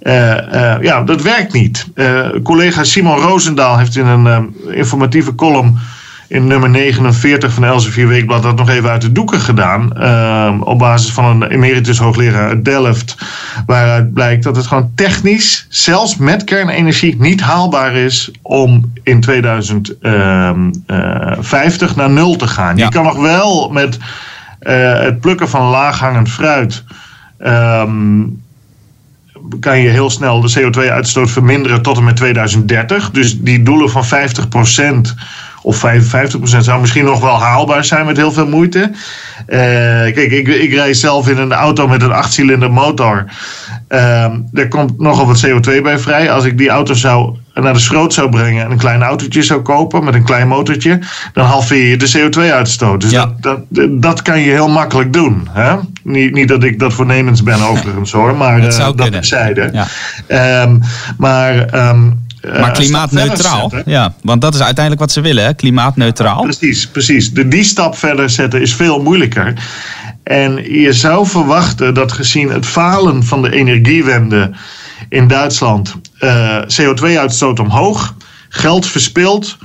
Uh, 0.02 0.80
ja, 0.80 1.02
dat 1.02 1.22
werkt 1.22 1.52
niet. 1.52 1.86
collega 2.42 2.84
Simon 2.84 3.18
Roosendaal 3.18 3.78
heeft 3.78 3.96
in 3.96 4.06
een 4.06 4.54
informatieve 4.70 5.34
column 5.34 5.78
in 6.32 6.46
nummer 6.46 6.70
49 6.70 7.52
van 7.52 7.64
Elsevier 7.64 8.08
Weekblad 8.08 8.42
dat 8.42 8.56
nog 8.56 8.68
even 8.68 8.90
uit 8.90 9.00
de 9.00 9.12
doeken 9.12 9.40
gedaan. 9.40 9.90
Uh, 9.96 10.54
op 10.60 10.78
basis 10.78 11.12
van 11.12 11.24
een 11.24 11.50
emeritus 11.50 11.98
hoogleraar 11.98 12.48
uit 12.48 12.64
Delft. 12.64 13.16
Waaruit 13.66 14.12
blijkt 14.12 14.44
dat 14.44 14.56
het 14.56 14.66
gewoon 14.66 14.90
technisch, 14.94 15.66
zelfs 15.68 16.16
met 16.16 16.44
kernenergie, 16.44 17.20
niet 17.20 17.40
haalbaar 17.40 17.94
is 17.94 18.30
om 18.42 18.92
in 19.02 19.20
2050 19.20 21.96
naar 21.96 22.10
nul 22.10 22.36
te 22.36 22.46
gaan. 22.46 22.76
Ja. 22.76 22.84
Je 22.84 22.90
kan 22.90 23.04
nog 23.04 23.20
wel 23.20 23.70
met 23.70 23.98
uh, 24.60 25.00
het 25.00 25.20
plukken 25.20 25.48
van 25.48 25.66
laaghangend 25.66 26.28
fruit. 26.28 26.84
Um, 27.46 28.42
kan 29.60 29.78
je 29.78 29.88
heel 29.88 30.10
snel 30.10 30.40
de 30.40 30.60
CO2-uitstoot 30.60 31.30
verminderen 31.30 31.82
tot 31.82 31.96
en 31.96 32.04
met 32.04 32.16
2030. 32.16 33.10
Dus 33.10 33.40
die 33.40 33.62
doelen 33.62 33.90
van 33.90 34.04
50 34.04 34.48
procent 34.48 35.14
of 35.62 35.84
55% 35.86 36.40
zou 36.40 36.80
misschien 36.80 37.04
nog 37.04 37.20
wel 37.20 37.40
haalbaar 37.40 37.84
zijn 37.84 38.06
met 38.06 38.16
heel 38.16 38.32
veel 38.32 38.46
moeite. 38.46 38.90
Uh, 38.90 39.58
kijk, 40.12 40.30
ik, 40.30 40.48
ik 40.48 40.72
rij 40.72 40.94
zelf 40.94 41.28
in 41.28 41.38
een 41.38 41.52
auto 41.52 41.88
met 41.88 42.02
een 42.02 42.12
achtcilinder 42.12 42.72
motor. 42.72 43.24
Uh, 43.88 44.24
er 44.52 44.68
komt 44.68 45.00
nogal 45.00 45.26
wat 45.26 45.46
CO2 45.46 45.82
bij 45.82 45.98
vrij. 45.98 46.30
Als 46.30 46.44
ik 46.44 46.58
die 46.58 46.68
auto 46.68 46.94
zou 46.94 47.36
naar 47.54 47.72
de 47.72 47.78
schroot 47.78 48.14
zou 48.14 48.30
brengen 48.30 48.64
en 48.64 48.70
een 48.70 48.78
klein 48.78 49.02
autootje 49.02 49.42
zou 49.42 49.60
kopen 49.60 50.04
met 50.04 50.14
een 50.14 50.24
klein 50.24 50.48
motortje, 50.48 50.98
dan 51.32 51.46
halveer 51.46 51.86
je 51.86 51.96
de 51.96 52.10
CO2-uitstoot. 52.18 53.00
Dus 53.00 53.10
ja. 53.10 53.34
dat, 53.40 53.58
dat, 53.68 54.02
dat 54.02 54.22
kan 54.22 54.40
je 54.40 54.50
heel 54.50 54.68
makkelijk 54.68 55.12
doen. 55.12 55.48
Hè? 55.50 55.76
Niet, 56.02 56.32
niet 56.32 56.48
dat 56.48 56.64
ik 56.64 56.78
dat 56.78 56.92
voornemens 56.92 57.42
ben 57.42 57.62
overigens 57.70 58.12
hoor, 58.12 58.36
maar 58.36 58.60
dat, 58.60 58.78
uh, 58.78 58.88
dat 58.96 59.10
bezijde. 59.10 59.86
Ja. 60.28 60.62
Um, 60.62 60.80
maar 61.18 61.88
um, 61.88 62.20
maar 62.42 62.68
uh, 62.68 62.72
klimaatneutraal, 62.72 63.72
ja, 63.84 64.14
want 64.22 64.40
dat 64.40 64.54
is 64.54 64.60
uiteindelijk 64.62 65.04
wat 65.04 65.12
ze 65.12 65.20
willen, 65.20 65.44
hè? 65.44 65.54
klimaatneutraal. 65.54 66.42
Precies, 66.42 66.88
precies. 66.88 67.32
De, 67.32 67.48
die 67.48 67.64
stap 67.64 67.96
verder 67.96 68.30
zetten 68.30 68.60
is 68.60 68.74
veel 68.74 69.02
moeilijker. 69.02 69.54
En 70.22 70.72
je 70.72 70.92
zou 70.92 71.26
verwachten 71.26 71.94
dat 71.94 72.12
gezien 72.12 72.50
het 72.50 72.66
falen 72.66 73.24
van 73.24 73.42
de 73.42 73.52
energiewende 73.52 74.50
in 75.08 75.28
Duitsland 75.28 75.88
uh, 75.88 76.11
CO2-uitstoot 76.66 77.58
omhoog, 77.58 78.14
geld 78.48 78.86
verspild, 78.86 79.56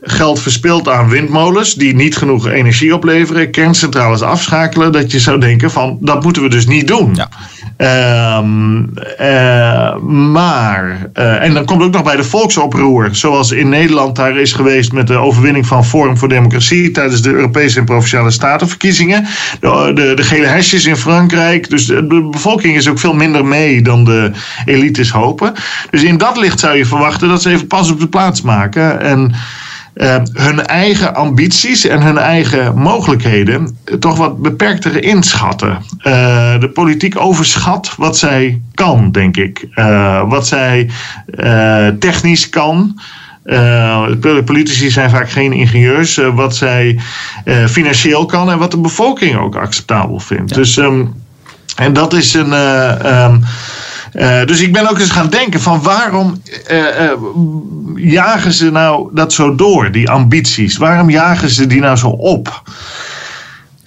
geld 0.00 0.40
verspild 0.40 0.88
aan 0.88 1.08
windmolens 1.08 1.74
die 1.74 1.94
niet 1.94 2.16
genoeg 2.16 2.48
energie 2.48 2.94
opleveren, 2.94 3.50
kerncentrales 3.50 4.22
afschakelen, 4.22 4.92
dat 4.92 5.10
je 5.10 5.20
zou 5.20 5.40
denken 5.40 5.70
van 5.70 5.98
dat 6.00 6.22
moeten 6.22 6.42
we 6.42 6.48
dus 6.48 6.66
niet 6.66 6.88
doen. 6.88 7.14
Ja. 7.14 7.28
Um, 7.78 8.90
uh, 9.20 9.96
maar, 9.98 11.08
uh, 11.14 11.42
en 11.42 11.54
dan 11.54 11.64
komt 11.64 11.82
ook 11.82 11.92
nog 11.92 12.02
bij 12.02 12.16
de 12.16 12.24
volksoproer, 12.24 13.08
zoals 13.12 13.50
in 13.50 13.68
Nederland 13.68 14.16
daar 14.16 14.36
is 14.36 14.52
geweest 14.52 14.92
met 14.92 15.06
de 15.06 15.16
overwinning 15.16 15.66
van 15.66 15.84
Forum 15.84 16.16
voor 16.16 16.28
Democratie 16.28 16.90
tijdens 16.90 17.22
de 17.22 17.30
Europese 17.30 17.78
en 17.78 17.84
Provinciale 17.84 18.30
Statenverkiezingen. 18.30 19.26
De, 19.60 19.90
de, 19.94 20.12
de 20.14 20.22
gele 20.22 20.46
hesjes 20.46 20.84
in 20.84 20.96
Frankrijk. 20.96 21.70
Dus 21.70 21.86
de 21.86 22.28
bevolking 22.30 22.76
is 22.76 22.88
ook 22.88 22.98
veel 22.98 23.14
minder 23.14 23.44
mee 23.44 23.82
dan 23.82 24.04
de 24.04 24.30
elites 24.64 25.10
hopen. 25.10 25.52
Dus 25.90 26.02
in 26.02 26.16
dat 26.16 26.36
licht 26.36 26.60
zou 26.60 26.76
je 26.76 26.86
verwachten 26.86 27.28
dat 27.28 27.42
ze 27.42 27.50
even 27.50 27.66
pas 27.66 27.90
op 27.90 28.00
de 28.00 28.08
plaats 28.08 28.42
maken. 28.42 29.00
En 29.00 29.34
uh, 29.96 30.16
hun 30.32 30.66
eigen 30.66 31.14
ambities 31.14 31.86
en 31.86 32.02
hun 32.02 32.18
eigen 32.18 32.78
mogelijkheden 32.78 33.78
toch 33.98 34.16
wat 34.16 34.42
beperkter 34.42 35.02
inschatten. 35.02 35.78
Uh, 35.98 36.60
de 36.60 36.70
politiek 36.74 37.20
overschat 37.20 37.94
wat 37.96 38.18
zij 38.18 38.60
kan, 38.74 39.12
denk 39.12 39.36
ik. 39.36 39.68
Uh, 39.74 40.28
wat 40.28 40.46
zij 40.46 40.90
technisch 41.98 42.48
kan. 42.48 43.00
Politici 44.44 44.90
zijn 44.90 45.10
vaak 45.10 45.30
geen 45.30 45.52
ingenieurs. 45.52 46.20
Wat 46.34 46.56
zij 46.56 46.98
financieel 47.68 48.26
kan 48.26 48.50
en 48.50 48.58
wat 48.58 48.70
de 48.70 48.78
bevolking 48.78 49.36
ook 49.36 49.56
acceptabel 49.56 50.20
vindt. 50.20 50.50
Ja. 50.50 50.56
Dus, 50.56 50.76
um, 50.76 51.14
en 51.76 51.92
dat 51.92 52.12
is 52.12 52.34
een. 52.34 52.52
Um, 52.52 53.44
uh, 54.16 54.44
dus 54.44 54.60
ik 54.60 54.72
ben 54.72 54.90
ook 54.90 54.98
eens 54.98 55.10
gaan 55.10 55.28
denken 55.28 55.60
van 55.60 55.82
waarom 55.82 56.42
uh, 56.70 56.78
uh, 56.78 57.12
jagen 57.94 58.52
ze 58.52 58.70
nou 58.70 59.10
dat 59.14 59.32
zo 59.32 59.54
door, 59.54 59.92
die 59.92 60.10
ambities? 60.10 60.76
Waarom 60.76 61.10
jagen 61.10 61.50
ze 61.50 61.66
die 61.66 61.80
nou 61.80 61.96
zo 61.96 62.08
op? 62.08 62.62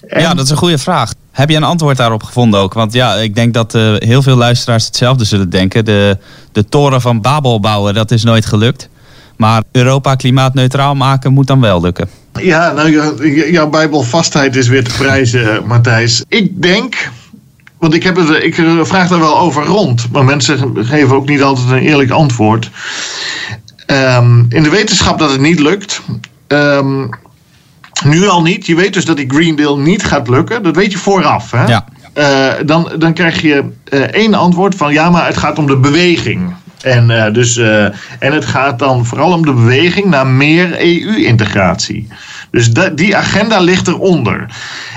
En... 0.07 0.21
Ja, 0.21 0.33
dat 0.33 0.45
is 0.45 0.51
een 0.51 0.57
goede 0.57 0.77
vraag. 0.77 1.13
Heb 1.31 1.50
je 1.50 1.55
een 1.55 1.63
antwoord 1.63 1.98
daarop 1.98 2.24
gevonden 2.24 2.59
ook? 2.59 2.74
Want 2.74 2.93
ja, 2.93 3.15
ik 3.15 3.36
denk 3.36 3.53
dat 3.53 3.74
heel 3.98 4.21
veel 4.21 4.36
luisteraars 4.36 4.86
hetzelfde 4.86 5.25
zullen 5.25 5.50
denken. 5.50 5.86
De, 5.86 6.17
de 6.51 6.65
toren 6.65 7.01
van 7.01 7.21
Babel 7.21 7.59
bouwen, 7.59 7.93
dat 7.93 8.12
is 8.12 8.24
nooit 8.24 8.45
gelukt. 8.45 8.89
Maar 9.38 9.63
Europa 9.71 10.15
klimaatneutraal 10.15 10.95
maken 10.95 11.33
moet 11.33 11.48
dan 11.48 11.62
wel 11.62 11.81
lukken. 11.81 12.09
Ja, 12.41 12.71
nou, 12.71 13.51
jouw 13.51 13.69
bijbelvastheid 13.69 14.55
is 14.55 14.67
weer 14.67 14.83
te 14.83 14.91
prijzen, 14.98 15.67
Matthijs. 15.67 16.24
Ik 16.27 16.62
denk 16.62 17.09
want 17.79 17.93
ik, 17.93 18.03
heb 18.03 18.15
het, 18.15 18.43
ik 18.43 18.55
vraag 18.81 19.07
daar 19.07 19.19
wel 19.19 19.39
over 19.39 19.65
rond. 19.65 20.07
Maar 20.12 20.25
mensen 20.25 20.86
geven 20.86 21.15
ook 21.15 21.29
niet 21.29 21.41
altijd 21.41 21.69
een 21.69 21.88
eerlijk 21.88 22.12
antwoord. 22.12 22.69
Um, 23.88 24.45
in 24.50 24.63
de 24.63 24.69
wetenschap 24.69 25.19
dat 25.19 25.31
het 25.31 25.41
niet 25.41 25.59
lukt. 25.59 26.01
Um, 26.48 27.09
nu 28.03 28.27
al 28.27 28.41
niet. 28.41 28.65
Je 28.65 28.75
weet 28.75 28.93
dus 28.93 29.05
dat 29.05 29.17
die 29.17 29.29
Green 29.29 29.55
Deal 29.55 29.79
niet 29.79 30.03
gaat 30.03 30.29
lukken. 30.29 30.63
Dat 30.63 30.75
weet 30.75 30.91
je 30.91 30.98
vooraf. 30.98 31.51
Hè? 31.51 31.65
Ja. 31.65 31.86
Uh, 32.15 32.65
dan, 32.65 32.91
dan 32.98 33.13
krijg 33.13 33.41
je 33.41 33.63
uh, 33.89 34.00
één 34.00 34.33
antwoord 34.33 34.75
van 34.75 34.93
ja, 34.93 35.09
maar 35.09 35.25
het 35.25 35.38
gaat 35.38 35.57
om 35.57 35.67
de 35.67 35.77
beweging. 35.77 36.53
En, 36.81 37.09
uh, 37.09 37.33
dus, 37.33 37.57
en 37.57 38.33
het 38.33 38.45
gaat 38.45 38.79
dan 38.79 39.05
vooral 39.05 39.33
om 39.33 39.45
de 39.45 39.53
beweging 39.53 40.05
naar 40.05 40.27
meer 40.27 40.79
EU-integratie. 40.79 42.07
Dus 42.51 42.74
die 42.96 43.18
agenda 43.18 43.60
ligt 43.60 43.88
eronder. 43.88 44.46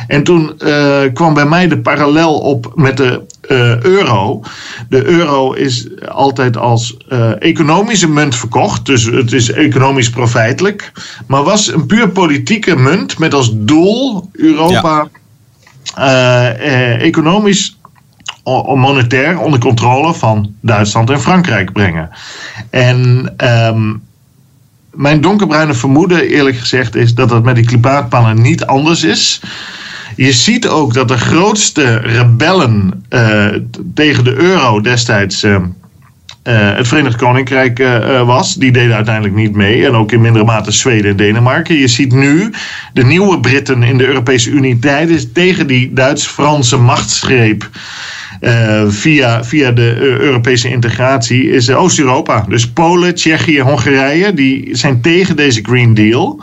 En 0.06 0.22
toen 0.22 0.52
uh, 0.58 1.00
kwam 1.14 1.34
bij 1.34 1.46
mij 1.46 1.68
de 1.68 1.78
parallel 1.78 2.38
op 2.38 2.72
met 2.74 2.96
de 2.96 3.22
uh, 3.48 3.80
euro. 3.80 4.42
De 4.88 5.04
euro 5.04 5.52
is 5.52 5.88
altijd 6.08 6.56
als 6.56 6.96
uh, 7.08 7.42
economische 7.42 8.08
munt 8.08 8.36
verkocht. 8.36 8.86
Dus 8.86 9.04
het 9.04 9.32
is 9.32 9.50
economisch 9.50 10.10
profijtelijk. 10.10 10.92
Maar 11.26 11.42
was 11.42 11.72
een 11.72 11.86
puur 11.86 12.08
politieke 12.08 12.76
munt 12.76 13.18
met 13.18 13.34
als 13.34 13.50
doel 13.54 14.28
Europa 14.32 15.08
ja. 15.94 16.52
economisch 16.98 17.76
monetair 18.74 19.38
onder 19.38 19.60
controle 19.60 20.14
van 20.14 20.54
Duitsland 20.60 21.10
en 21.10 21.20
Frankrijk 21.20 21.72
brengen. 21.72 22.10
En 22.70 23.32
um, 23.36 24.02
mijn 24.94 25.20
donkerbruine 25.20 25.74
vermoeden, 25.74 26.28
eerlijk 26.28 26.56
gezegd, 26.56 26.94
is 26.94 27.14
dat 27.14 27.30
het 27.30 27.44
met 27.44 27.54
die 27.54 27.64
klimaatpannen 27.64 28.42
niet 28.42 28.66
anders 28.66 29.04
is. 29.04 29.40
Je 30.16 30.32
ziet 30.32 30.68
ook 30.68 30.94
dat 30.94 31.08
de 31.08 31.18
grootste 31.18 31.96
rebellen 31.96 33.04
uh, 33.10 33.46
tegen 33.94 34.24
de 34.24 34.34
euro 34.34 34.80
destijds. 34.80 35.44
Uh, 35.44 35.54
uh, 35.54 36.76
het 36.76 36.88
Verenigd 36.88 37.16
Koninkrijk 37.16 37.78
was. 38.24 38.54
Die 38.54 38.72
deden 38.72 38.94
uiteindelijk 38.94 39.34
niet 39.34 39.54
mee. 39.54 39.86
En 39.86 39.94
ook 39.94 40.12
in 40.12 40.20
mindere 40.20 40.44
mate 40.44 40.70
Zweden 40.70 41.10
en 41.10 41.16
Denemarken. 41.16 41.76
Je 41.76 41.88
ziet 41.88 42.12
nu 42.12 42.52
de 42.92 43.04
nieuwe 43.04 43.40
Britten 43.40 43.82
in 43.82 43.98
de 43.98 44.06
Europese 44.06 44.50
Unie 44.50 44.78
tijdens, 44.78 45.32
tegen 45.32 45.66
die 45.66 45.92
Duits-Franse 45.92 46.76
machtsgreep. 46.76 47.70
Uh, 48.44 48.82
via, 48.88 49.44
via 49.44 49.70
de 49.70 49.96
Europese 49.98 50.68
integratie 50.68 51.50
is 51.50 51.70
Oost-Europa. 51.70 52.44
Dus 52.48 52.68
Polen, 52.68 53.14
Tsjechië, 53.14 53.60
Hongarije, 53.60 54.34
die 54.34 54.68
zijn 54.76 55.00
tegen 55.00 55.36
deze 55.36 55.60
Green 55.62 55.94
Deal. 55.94 56.42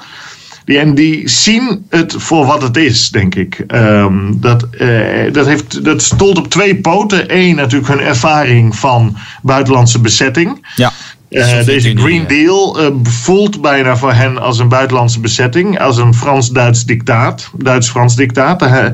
Die, 0.66 0.78
en 0.78 0.96
die 0.96 1.30
zien 1.30 1.86
het 1.90 2.14
voor 2.18 2.46
wat 2.46 2.62
het 2.62 2.78
is, 2.78 3.10
denk 3.10 3.36
ik. 3.36 3.64
Um, 3.68 4.38
dat, 4.42 4.68
uh, 4.80 5.34
dat, 5.34 5.46
heeft, 5.46 5.84
dat 5.84 6.02
stolt 6.02 6.38
op 6.38 6.50
twee 6.50 6.76
poten. 6.76 7.24
Eén, 7.38 7.56
natuurlijk 7.56 7.88
hun 7.88 8.00
ervaring 8.00 8.76
van 8.76 9.18
buitenlandse 9.42 10.00
bezetting. 10.00 10.68
Ja. 10.76 10.92
Uh, 11.30 11.66
deze 11.66 11.98
Green 11.98 12.28
Deal 12.28 12.82
uh, 12.82 12.90
voelt 13.04 13.62
bijna 13.62 13.98
voor 13.98 14.14
hen 14.14 14.42
als 14.42 14.60
een 14.60 14.68
buitenlandse 14.68 15.20
bezetting, 15.20 15.80
als 15.80 15.98
een 15.98 16.14
Frans-Duits 16.14 16.86
dictaat, 16.86 17.50
Duits-Frans 17.58 18.16
dictaat. 18.16 18.62
Uh, 18.62 18.86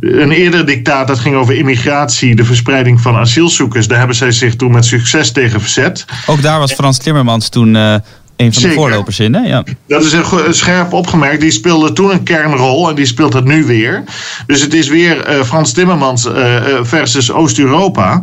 een 0.00 0.30
eerder 0.30 0.66
dictaat 0.66 1.06
dat 1.06 1.18
ging 1.18 1.36
over 1.36 1.56
immigratie, 1.56 2.34
de 2.34 2.44
verspreiding 2.44 3.00
van 3.00 3.16
asielzoekers. 3.16 3.88
Daar 3.88 3.98
hebben 3.98 4.16
zij 4.16 4.32
zich 4.32 4.56
toen 4.56 4.72
met 4.72 4.84
succes 4.84 5.32
tegen 5.32 5.60
verzet. 5.60 6.04
Ook 6.26 6.42
daar 6.42 6.58
was 6.58 6.72
Frans 6.72 6.98
Timmermans 6.98 7.48
toen 7.48 7.74
een 7.74 8.52
van 8.52 8.62
de 8.62 8.72
voorlopers 8.72 9.20
in, 9.20 9.34
hè? 9.34 9.40
Ja. 9.40 9.64
Dat 9.86 10.04
is 10.04 10.12
een 10.12 10.54
scherp 10.54 10.92
opgemerkt. 10.92 11.40
Die 11.40 11.50
speelde 11.50 11.92
toen 11.92 12.10
een 12.10 12.22
kernrol 12.22 12.88
en 12.88 12.94
die 12.94 13.06
speelt 13.06 13.32
het 13.32 13.44
nu 13.44 13.64
weer. 13.64 14.04
Dus 14.46 14.60
het 14.60 14.74
is 14.74 14.88
weer 14.88 15.30
uh, 15.30 15.44
Frans 15.44 15.72
Timmermans 15.72 16.26
uh, 16.26 16.34
versus 16.82 17.32
Oost-Europa. 17.32 18.22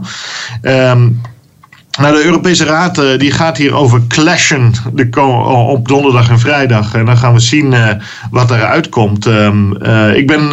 Um, 0.62 1.22
nou, 1.98 2.16
de 2.16 2.24
Europese 2.24 2.64
Raad 2.64 2.98
uh, 2.98 3.18
die 3.18 3.32
gaat 3.32 3.58
hierover 3.58 4.02
clashen 4.08 4.74
de 4.94 5.22
op 5.68 5.88
donderdag 5.88 6.30
en 6.30 6.40
vrijdag. 6.40 6.94
En 6.94 7.06
dan 7.06 7.18
gaan 7.18 7.34
we 7.34 7.40
zien 7.40 7.72
uh, 7.72 7.88
wat 8.32 8.52
eruit 8.52 8.90
komt. 8.90 9.26
Um, 9.26 9.78
uh, 9.84 10.16
ik 10.16 10.28
ben 10.28 10.52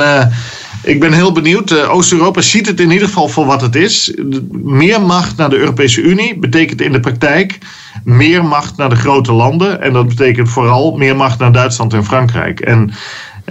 ik 0.82 1.00
ben 1.00 1.12
heel 1.12 1.32
benieuwd. 1.32 1.86
Oost-Europa 1.86 2.40
ziet 2.40 2.66
het 2.66 2.80
in 2.80 2.90
ieder 2.90 3.08
geval 3.08 3.28
voor 3.28 3.46
wat 3.46 3.60
het 3.60 3.74
is. 3.74 4.14
Meer 4.52 5.00
macht 5.00 5.36
naar 5.36 5.50
de 5.50 5.58
Europese 5.58 6.00
Unie 6.00 6.38
betekent 6.38 6.80
in 6.80 6.92
de 6.92 7.00
praktijk 7.00 7.58
meer 8.04 8.44
macht 8.44 8.76
naar 8.76 8.88
de 8.88 8.96
grote 8.96 9.32
landen. 9.32 9.82
En 9.82 9.92
dat 9.92 10.08
betekent 10.08 10.48
vooral 10.48 10.96
meer 10.96 11.16
macht 11.16 11.38
naar 11.38 11.52
Duitsland 11.52 11.92
en 11.92 12.04
Frankrijk. 12.04 12.60
En 12.60 12.92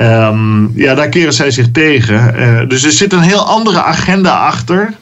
um, 0.02 0.72
ja, 0.76 0.96
daar 0.96 1.10
keren 1.10 1.34
zij 1.34 1.52
zich 1.52 1.72
tegen. 1.72 2.70
Dus 2.70 2.84
er 2.84 2.92
zit 2.92 3.14
een 3.14 3.20
heel 3.20 3.48
andere 3.48 3.84
agenda 3.84 4.38
achter 4.38 4.94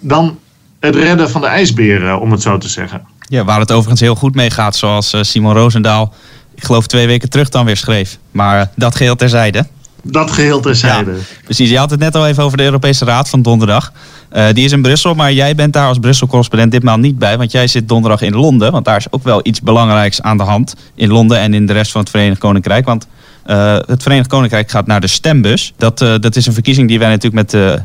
dan 0.00 0.38
het 0.82 0.96
redden 0.96 1.30
van 1.30 1.40
de 1.40 1.46
ijsberen, 1.46 2.20
om 2.20 2.30
het 2.30 2.42
zo 2.42 2.58
te 2.58 2.68
zeggen. 2.68 3.02
Ja, 3.18 3.44
waar 3.44 3.60
het 3.60 3.72
overigens 3.72 4.00
heel 4.00 4.14
goed 4.14 4.34
mee 4.34 4.50
gaat, 4.50 4.76
zoals 4.76 5.14
Simon 5.20 5.54
Roosendaal, 5.54 6.14
ik 6.54 6.64
geloof 6.64 6.86
twee 6.86 7.06
weken 7.06 7.30
terug 7.30 7.48
dan 7.48 7.64
weer 7.64 7.76
schreef. 7.76 8.18
Maar 8.30 8.70
dat 8.76 8.94
geheel 8.94 9.16
terzijde. 9.16 9.66
Dat 10.02 10.30
geheel 10.30 10.60
terzijde. 10.60 11.10
Ja, 11.10 11.16
precies, 11.44 11.70
je 11.70 11.78
had 11.78 11.90
het 11.90 12.00
net 12.00 12.14
al 12.14 12.26
even 12.26 12.42
over 12.42 12.56
de 12.56 12.64
Europese 12.64 13.04
Raad 13.04 13.28
van 13.28 13.42
donderdag. 13.42 13.92
Uh, 14.32 14.46
die 14.52 14.64
is 14.64 14.72
in 14.72 14.82
Brussel, 14.82 15.14
maar 15.14 15.32
jij 15.32 15.54
bent 15.54 15.72
daar 15.72 15.86
als 15.86 15.98
Brussel-correspondent 15.98 16.72
ditmaal 16.72 16.98
niet 16.98 17.18
bij. 17.18 17.38
Want 17.38 17.52
jij 17.52 17.66
zit 17.66 17.88
donderdag 17.88 18.20
in 18.22 18.34
Londen. 18.34 18.72
Want 18.72 18.84
daar 18.84 18.96
is 18.96 19.06
ook 19.12 19.24
wel 19.24 19.40
iets 19.42 19.60
belangrijks 19.60 20.22
aan 20.22 20.36
de 20.36 20.42
hand. 20.42 20.74
In 20.94 21.08
Londen 21.08 21.38
en 21.38 21.54
in 21.54 21.66
de 21.66 21.72
rest 21.72 21.92
van 21.92 22.00
het 22.00 22.10
Verenigd 22.10 22.40
Koninkrijk. 22.40 22.84
Want 22.84 23.06
uh, 23.46 23.76
het 23.86 24.02
Verenigd 24.02 24.28
Koninkrijk 24.28 24.70
gaat 24.70 24.86
naar 24.86 25.00
de 25.00 25.06
stembus. 25.06 25.72
Dat, 25.76 26.00
uh, 26.00 26.14
dat 26.20 26.36
is 26.36 26.46
een 26.46 26.52
verkiezing 26.52 26.88
die 26.88 26.98
wij 26.98 27.08
natuurlijk 27.08 27.52
met, 27.52 27.80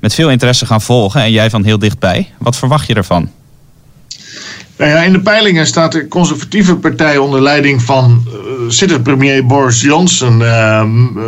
met 0.00 0.14
veel 0.14 0.30
interesse 0.30 0.66
gaan 0.66 0.80
volgen. 0.80 1.22
En 1.22 1.32
jij 1.32 1.50
van 1.50 1.64
heel 1.64 1.78
dichtbij. 1.78 2.32
Wat 2.38 2.56
verwacht 2.56 2.86
je 2.86 2.94
ervan? 2.94 3.30
Nou 4.80 4.92
ja, 4.92 5.02
in 5.02 5.12
de 5.12 5.20
peilingen 5.20 5.66
staat 5.66 5.92
de 5.92 6.08
conservatieve 6.08 6.76
partij 6.76 7.16
onder 7.16 7.42
leiding 7.42 7.82
van 7.82 8.26
uh, 8.26 8.32
zittend-premier 8.68 9.46
Boris 9.46 9.80
Johnson 9.80 10.40
uh, 10.40 10.84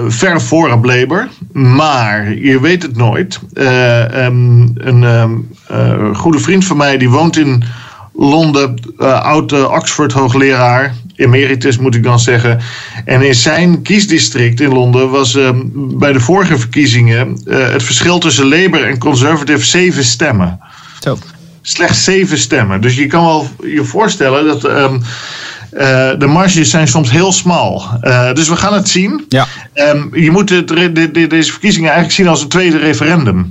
ver 0.09 0.41
voor 0.41 0.73
op 0.73 0.85
Labour. 0.85 1.29
Maar 1.52 2.35
je 2.35 2.61
weet 2.61 2.83
het 2.83 2.97
nooit. 2.97 3.41
Uh, 3.55 4.25
um, 4.25 4.73
een 4.75 6.17
goede 6.17 6.38
vriend 6.38 6.64
van 6.64 6.76
mij 6.76 6.99
die 6.99 7.11
woont 7.11 7.37
in 7.37 7.64
Londen, 8.14 8.75
oud 9.23 9.52
Oxford-hoogleraar, 9.52 10.95
emeritus 11.16 11.78
moet 11.78 11.95
ik 11.95 12.02
dan 12.02 12.21
zeggen. 12.21 12.61
En 13.04 13.23
in 13.23 13.35
zijn 13.35 13.83
kiesdistrict 13.83 14.61
in 14.61 14.73
Londen 14.73 15.11
was 15.11 15.37
ehm, 15.37 15.61
bij 15.75 16.12
de 16.12 16.21
vorige 16.21 16.59
verkiezingen 16.59 17.40
het 17.49 17.83
verschil 17.83 18.19
tussen 18.19 18.49
Labour 18.49 18.87
en 18.87 18.99
Conservative 18.99 19.64
zeven 19.64 20.04
stemmen. 20.04 20.61
Zo 21.00 21.19
slechts 21.62 22.04
zeven 22.04 22.38
stemmen. 22.38 22.81
Dus 22.81 22.97
je 22.97 23.07
kan 23.07 23.25
wel 23.25 23.49
je 23.62 23.85
voorstellen 23.85 24.45
dat 24.45 24.64
um, 24.64 25.02
uh, 25.73 26.11
de 26.19 26.26
marges 26.26 26.71
zijn 26.71 26.88
soms 26.88 27.11
heel 27.11 27.33
smal. 27.33 27.85
Uh, 28.02 28.33
dus 28.33 28.49
we 28.49 28.57
gaan 28.57 28.75
het 28.75 28.88
zien. 28.88 29.25
Ja. 29.28 29.47
Um, 29.75 30.11
je 30.14 30.31
moet 30.31 30.50
het, 30.50 30.69
de, 30.69 31.11
de, 31.11 31.26
deze 31.26 31.50
verkiezingen 31.50 31.90
eigenlijk 31.90 32.19
zien 32.19 32.28
als 32.28 32.42
een 32.42 32.49
tweede 32.49 32.78
referendum. 32.78 33.50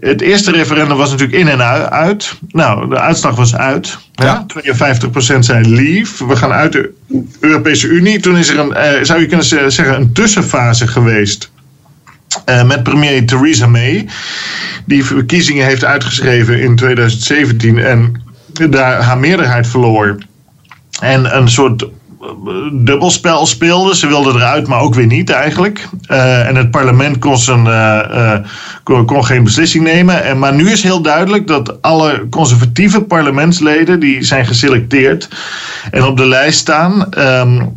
Het 0.00 0.20
eerste 0.20 0.50
referendum 0.50 0.96
was 0.96 1.10
natuurlijk 1.10 1.38
in 1.38 1.48
en 1.48 1.62
uit. 1.90 2.38
Nou, 2.48 2.88
de 2.88 2.98
uitslag 2.98 3.36
was 3.36 3.56
uit. 3.56 3.98
Ja. 4.12 4.46
52% 4.46 5.38
zei 5.38 5.68
leave. 5.68 6.26
We 6.26 6.36
gaan 6.36 6.52
uit 6.52 6.72
de 6.72 6.92
Europese 7.40 7.88
Unie. 7.88 8.20
Toen 8.20 8.36
is 8.36 8.48
er 8.48 8.58
een, 8.58 8.70
uh, 8.70 9.04
zou 9.04 9.20
je 9.20 9.26
kunnen 9.26 9.46
zeggen, 9.46 9.94
een 9.94 10.12
tussenfase 10.12 10.86
geweest. 10.86 11.50
Uh, 12.48 12.64
met 12.64 12.82
premier 12.82 13.26
Theresa 13.26 13.66
May 13.66 14.08
die 14.86 15.04
verkiezingen 15.04 15.66
heeft 15.66 15.84
uitgeschreven 15.84 16.60
in 16.60 16.76
2017 16.76 17.78
en 17.78 18.22
daar 18.70 19.02
haar 19.02 19.18
meerderheid 19.18 19.66
verloor. 19.66 20.18
En 21.00 21.36
een 21.36 21.48
soort 21.48 21.82
eh, 21.82 21.88
dubbelspel 22.72 23.46
speelde. 23.46 23.96
Ze 23.96 24.06
wilden 24.06 24.34
eruit, 24.34 24.66
maar 24.66 24.80
ook 24.80 24.94
weer 24.94 25.06
niet 25.06 25.30
eigenlijk. 25.30 25.88
Uh, 26.10 26.46
en 26.46 26.56
het 26.56 26.70
parlement 26.70 27.18
kon, 27.18 27.38
zijn, 27.38 27.64
uh, 27.66 28.00
uh, 28.10 29.04
kon, 29.06 29.24
geen 29.24 29.44
beslissing 29.44 29.84
nemen. 29.84 30.24
En, 30.24 30.38
maar 30.38 30.54
nu 30.54 30.70
is 30.70 30.82
heel 30.82 31.02
duidelijk 31.02 31.46
dat 31.46 31.82
alle 31.82 32.26
conservatieve 32.30 33.02
parlementsleden... 33.02 34.00
die 34.00 34.22
zijn 34.22 34.46
geselecteerd 34.46 35.28
en 35.90 36.04
op 36.04 36.16
de 36.16 36.26
lijst 36.26 36.58
staan... 36.58 37.06
Um, 37.18 37.76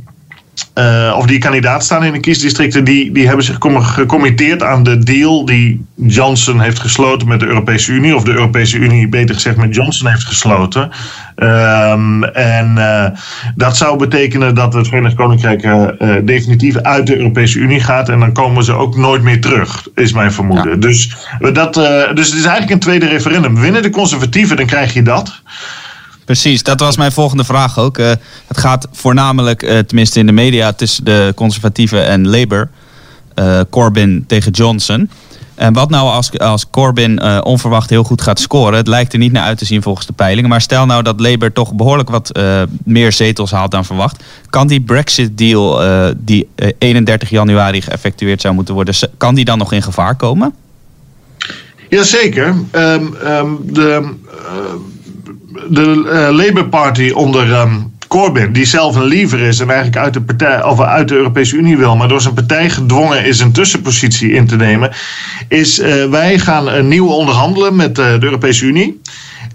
uh, 0.75 1.15
of 1.17 1.25
die 1.25 1.39
kandidaat 1.39 1.83
staan 1.83 2.03
in 2.03 2.11
de 2.11 2.19
kiesdistricten, 2.19 2.83
die, 2.83 3.11
die 3.11 3.27
hebben 3.27 3.45
zich 3.45 3.57
gecommitteerd 3.59 4.63
aan 4.63 4.83
de 4.83 4.97
deal 4.97 5.45
die 5.45 5.85
Johnson 5.95 6.59
heeft 6.59 6.79
gesloten 6.79 7.27
met 7.27 7.39
de 7.39 7.45
Europese 7.45 7.91
Unie. 7.91 8.15
Of 8.15 8.23
de 8.23 8.31
Europese 8.31 8.77
Unie, 8.77 9.07
beter 9.07 9.35
gezegd, 9.35 9.57
met 9.57 9.75
Johnson 9.75 10.07
heeft 10.07 10.23
gesloten. 10.23 10.91
Um, 11.35 12.23
en 12.23 12.73
uh, 12.77 13.05
dat 13.55 13.77
zou 13.77 13.97
betekenen 13.97 14.55
dat 14.55 14.73
het 14.73 14.87
Verenigd 14.87 15.15
Koninkrijk 15.15 15.63
uh, 15.63 15.87
definitief 16.23 16.77
uit 16.77 17.07
de 17.07 17.17
Europese 17.17 17.59
Unie 17.59 17.79
gaat. 17.79 18.09
En 18.09 18.19
dan 18.19 18.33
komen 18.33 18.63
ze 18.63 18.73
ook 18.73 18.95
nooit 18.97 19.21
meer 19.23 19.41
terug, 19.41 19.87
is 19.95 20.13
mijn 20.13 20.31
vermoeden. 20.31 20.71
Ja. 20.71 20.77
Dus, 20.77 21.15
dat, 21.53 21.73
dus 21.73 22.27
het 22.27 22.37
is 22.37 22.45
eigenlijk 22.45 22.71
een 22.71 22.79
tweede 22.79 23.07
referendum. 23.07 23.59
Winnen 23.59 23.81
de 23.81 23.89
conservatieven, 23.89 24.57
dan 24.57 24.65
krijg 24.65 24.93
je 24.93 25.01
dat. 25.01 25.41
Precies, 26.31 26.63
dat 26.63 26.79
was 26.79 26.97
mijn 26.97 27.11
volgende 27.11 27.43
vraag 27.43 27.79
ook. 27.79 27.97
Uh, 27.97 28.11
het 28.47 28.57
gaat 28.57 28.87
voornamelijk, 28.91 29.63
uh, 29.63 29.79
tenminste 29.79 30.19
in 30.19 30.25
de 30.25 30.31
media, 30.31 30.73
tussen 30.73 31.05
de 31.05 31.31
conservatieven 31.35 32.05
en 32.05 32.27
Labour. 32.27 32.69
Uh, 33.35 33.59
Corbyn 33.69 34.23
tegen 34.27 34.51
Johnson. 34.51 35.09
En 35.55 35.73
wat 35.73 35.89
nou 35.89 36.09
als, 36.09 36.39
als 36.39 36.69
Corbyn 36.69 37.43
onverwacht 37.43 37.89
heel 37.89 38.03
goed 38.03 38.21
gaat 38.21 38.39
scoren? 38.39 38.77
Het 38.77 38.87
lijkt 38.87 39.13
er 39.13 39.19
niet 39.19 39.31
naar 39.31 39.43
uit 39.43 39.57
te 39.57 39.65
zien 39.65 39.81
volgens 39.81 40.07
de 40.07 40.13
peilingen. 40.13 40.49
Maar 40.49 40.61
stel 40.61 40.85
nou 40.85 41.03
dat 41.03 41.19
Labour 41.19 41.53
toch 41.53 41.73
behoorlijk 41.73 42.09
wat 42.09 42.39
meer 42.83 43.11
zetels 43.11 43.51
haalt 43.51 43.71
dan 43.71 43.85
verwacht. 43.85 44.23
Kan 44.49 44.67
die 44.67 44.81
Brexit-deal 44.81 45.81
die 46.17 46.49
31 46.77 47.29
januari 47.29 47.81
geëffectueerd 47.81 48.41
zou 48.41 48.53
moeten 48.53 48.73
worden... 48.73 48.95
kan 49.17 49.35
die 49.35 49.45
dan 49.45 49.57
nog 49.57 49.73
in 49.73 49.83
gevaar 49.83 50.15
komen? 50.15 50.53
Jazeker. 51.89 52.55
Um, 52.71 53.15
de 53.63 54.13
de 55.69 55.85
Labour 56.31 56.67
Party 56.67 57.09
onder 57.09 57.59
um, 57.59 57.91
Corbyn, 58.11 58.53
die 58.53 58.65
zelf 58.65 58.95
een 58.95 59.03
liever 59.03 59.39
is 59.39 59.59
en 59.59 59.69
eigenlijk 59.69 59.97
uit 59.97 60.13
de, 60.13 60.21
partij, 60.21 60.63
of 60.63 60.81
uit 60.81 61.07
de 61.07 61.15
Europese 61.15 61.55
Unie 61.55 61.77
wil, 61.77 61.95
maar 61.95 62.07
door 62.07 62.21
zijn 62.21 62.33
partij 62.33 62.69
gedwongen 62.69 63.25
is 63.25 63.39
een 63.39 63.51
tussenpositie 63.51 64.31
in 64.31 64.47
te 64.47 64.55
nemen, 64.55 64.91
is 65.47 65.79
uh, 65.79 66.05
wij 66.05 66.39
gaan 66.39 66.67
uh, 66.67 66.83
nieuw 66.83 67.07
onderhandelen 67.07 67.75
met 67.75 67.99
uh, 67.99 68.05
de 68.05 68.23
Europese 68.23 68.65
Unie. 68.65 69.01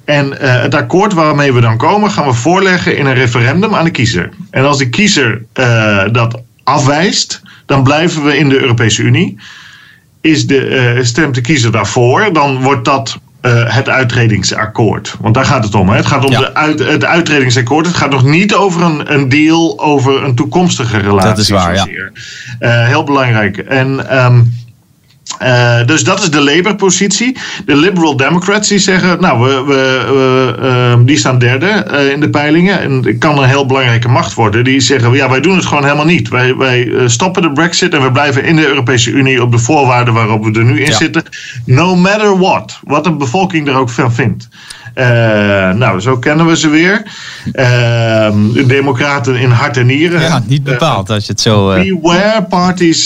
En 0.05 0.33
het 0.41 0.75
akkoord 0.75 1.13
waarmee 1.13 1.53
we 1.53 1.61
dan 1.61 1.77
komen, 1.77 2.11
gaan 2.11 2.27
we 2.27 2.33
voorleggen 2.33 2.97
in 2.97 3.07
een 3.07 3.15
referendum 3.15 3.75
aan 3.75 3.85
de 3.85 3.91
kiezer. 3.91 4.29
En 4.51 4.65
als 4.65 4.79
de 4.79 4.89
kiezer 4.89 5.45
dat 6.13 6.43
afwijst, 6.65 7.43
dan 7.67 7.83
blijven 7.83 8.25
we 8.25 8.39
in 8.39 8.49
de 8.49 8.61
Europese 8.61 9.03
Unie. 9.03 9.37
Is 10.21 10.47
de, 10.47 10.99
stemt 11.03 11.35
de 11.35 11.41
kiezer 11.41 11.73
daarvoor, 11.73 12.33
dan 12.33 12.63
wordt 12.63 12.85
dat 12.85 13.19
uh, 13.47 13.75
het 13.75 13.89
uitredingsakkoord. 13.89 15.17
Want 15.21 15.35
daar 15.35 15.45
gaat 15.45 15.65
het 15.65 15.75
om. 15.75 15.89
Hè? 15.89 15.97
Het 15.97 16.07
gaat 16.07 16.25
om 16.25 16.31
ja. 16.31 16.39
de 16.39 16.55
uit, 16.55 16.79
het 16.79 17.05
uitredingsakkoord. 17.05 17.87
Het 17.87 17.97
gaat 17.97 18.11
nog 18.11 18.25
niet 18.25 18.55
over 18.55 18.83
een, 18.83 19.13
een 19.13 19.29
deal 19.29 19.81
over 19.81 20.25
een 20.25 20.35
toekomstige 20.35 20.99
relatie. 20.99 21.29
Dat 21.29 21.39
is 21.39 21.49
waar, 21.49 21.75
ja. 21.75 21.87
Uh, 22.61 22.87
heel 22.87 23.05
belangrijk. 23.05 23.59
En 23.59 24.17
um, 24.25 24.53
uh, 25.43 25.87
dus 25.87 26.05
dat 26.05 26.23
is 26.23 26.31
de 26.31 26.41
Labour-positie. 26.41 27.37
De 27.65 27.77
Liberal 27.77 28.17
Democrats 28.17 28.69
die 28.69 28.79
zeggen, 28.79 29.21
nou, 29.21 29.41
we, 29.41 29.65
we, 29.65 30.05
we 30.13 30.57
uh, 30.63 31.07
die 31.07 31.17
staan 31.17 31.39
derde 31.39 31.87
uh, 31.91 32.13
in 32.13 32.21
de 32.21 32.31
peilingen. 32.31 32.81
En 32.81 32.93
het 32.93 33.19
kan 33.19 33.39
een 33.39 33.49
heel 33.49 33.67
belangrijke 33.67 34.09
macht 34.09 34.35
worden. 34.35 34.65
Die 34.65 34.81
zeggen, 34.81 35.13
ja, 35.13 35.31
wij 35.31 35.41
doen 35.41 35.57
het 35.57 35.67
gewoon 35.67 35.85
helemaal 35.85 36.05
niet. 36.05 36.29
Wij, 36.29 36.57
wij 36.57 36.93
stoppen 37.07 37.43
de 37.43 37.53
brexit 37.53 37.95
en 37.95 38.03
we 38.03 38.13
blijven 38.13 38.45
in 38.45 38.57
de 38.57 38.67
Europese 38.67 39.11
Unie 39.11 39.43
op 39.43 39.53
de 39.53 39.59
voorwaarden 39.59 40.15
waarop 40.15 40.45
we 40.45 40.59
er 40.59 40.65
nu 40.65 40.81
in 40.81 40.91
ja. 40.91 40.97
zitten. 40.97 41.23
No 41.65 41.97
matter 41.97 42.39
what. 42.39 42.79
Wat 42.85 43.05
de 43.05 43.13
bevolking 43.13 43.69
er 43.69 43.77
ook 43.77 43.91
van 43.91 44.13
vindt. 44.13 44.49
Uh, 44.99 45.05
nou, 45.73 46.01
zo 46.01 46.19
kennen 46.19 46.47
we 46.47 46.57
ze 46.57 46.69
weer. 46.69 47.03
Uh, 47.53 48.29
democraten 48.67 49.37
in 49.37 49.51
hart 49.51 49.77
en 49.77 49.87
nieren. 49.87 50.21
Ja, 50.21 50.43
niet 50.47 50.63
bepaald 50.63 51.11
als 51.11 51.27
je 51.27 51.33
het 51.33 51.41
zo... 51.41 51.73
Uh... 51.73 52.01
Beware 52.01 52.43
parties, 52.43 53.05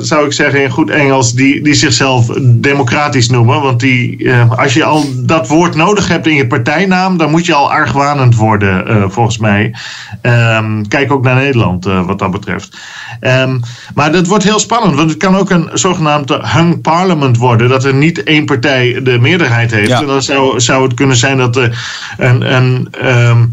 zou 0.00 0.26
ik 0.26 0.32
zeggen 0.32 0.62
in 0.62 0.70
goed 0.70 0.90
Engels, 0.90 1.32
die, 1.32 1.62
die 1.62 1.74
zichzelf 1.74 2.26
democratisch 2.42 3.28
noemen. 3.28 3.60
Want 3.60 3.80
die, 3.80 4.30
als 4.56 4.74
je 4.74 4.84
al 4.84 5.04
dat 5.16 5.48
woord 5.48 5.74
nodig 5.74 6.08
hebt 6.08 6.26
in 6.26 6.34
je 6.34 6.46
partijnaam, 6.46 7.16
dan 7.16 7.30
moet 7.30 7.46
je 7.46 7.54
al 7.54 7.72
argwanend 7.72 8.36
worden, 8.36 9.10
volgens 9.12 9.38
mij. 9.38 9.74
Um, 10.22 10.88
kijk 10.88 11.12
ook 11.12 11.24
naar 11.24 11.34
Nederland, 11.34 11.84
wat 11.84 12.18
dat 12.18 12.30
betreft. 12.30 12.78
Um, 13.20 13.60
maar 13.94 14.12
dat 14.12 14.26
wordt 14.26 14.44
heel 14.44 14.58
spannend, 14.58 14.94
want 14.94 15.10
het 15.10 15.18
kan 15.18 15.36
ook 15.36 15.50
een 15.50 15.68
zogenaamde 15.72 16.40
hung 16.42 16.80
parliament 16.80 17.36
worden. 17.36 17.68
Dat 17.68 17.84
er 17.84 17.94
niet 17.94 18.22
één 18.22 18.44
partij 18.44 19.00
de 19.02 19.18
meerderheid 19.18 19.70
heeft. 19.70 19.88
Ja. 19.88 20.00
En 20.00 20.06
dan 20.06 20.22
zou, 20.22 20.60
zou 20.60 20.82
het 20.82 20.94
kunnen 20.94 21.16
zijn 21.16 21.29
dat 21.38 21.54
de, 21.54 21.70
een, 22.18 22.54
een 22.54 22.88
um, 23.04 23.52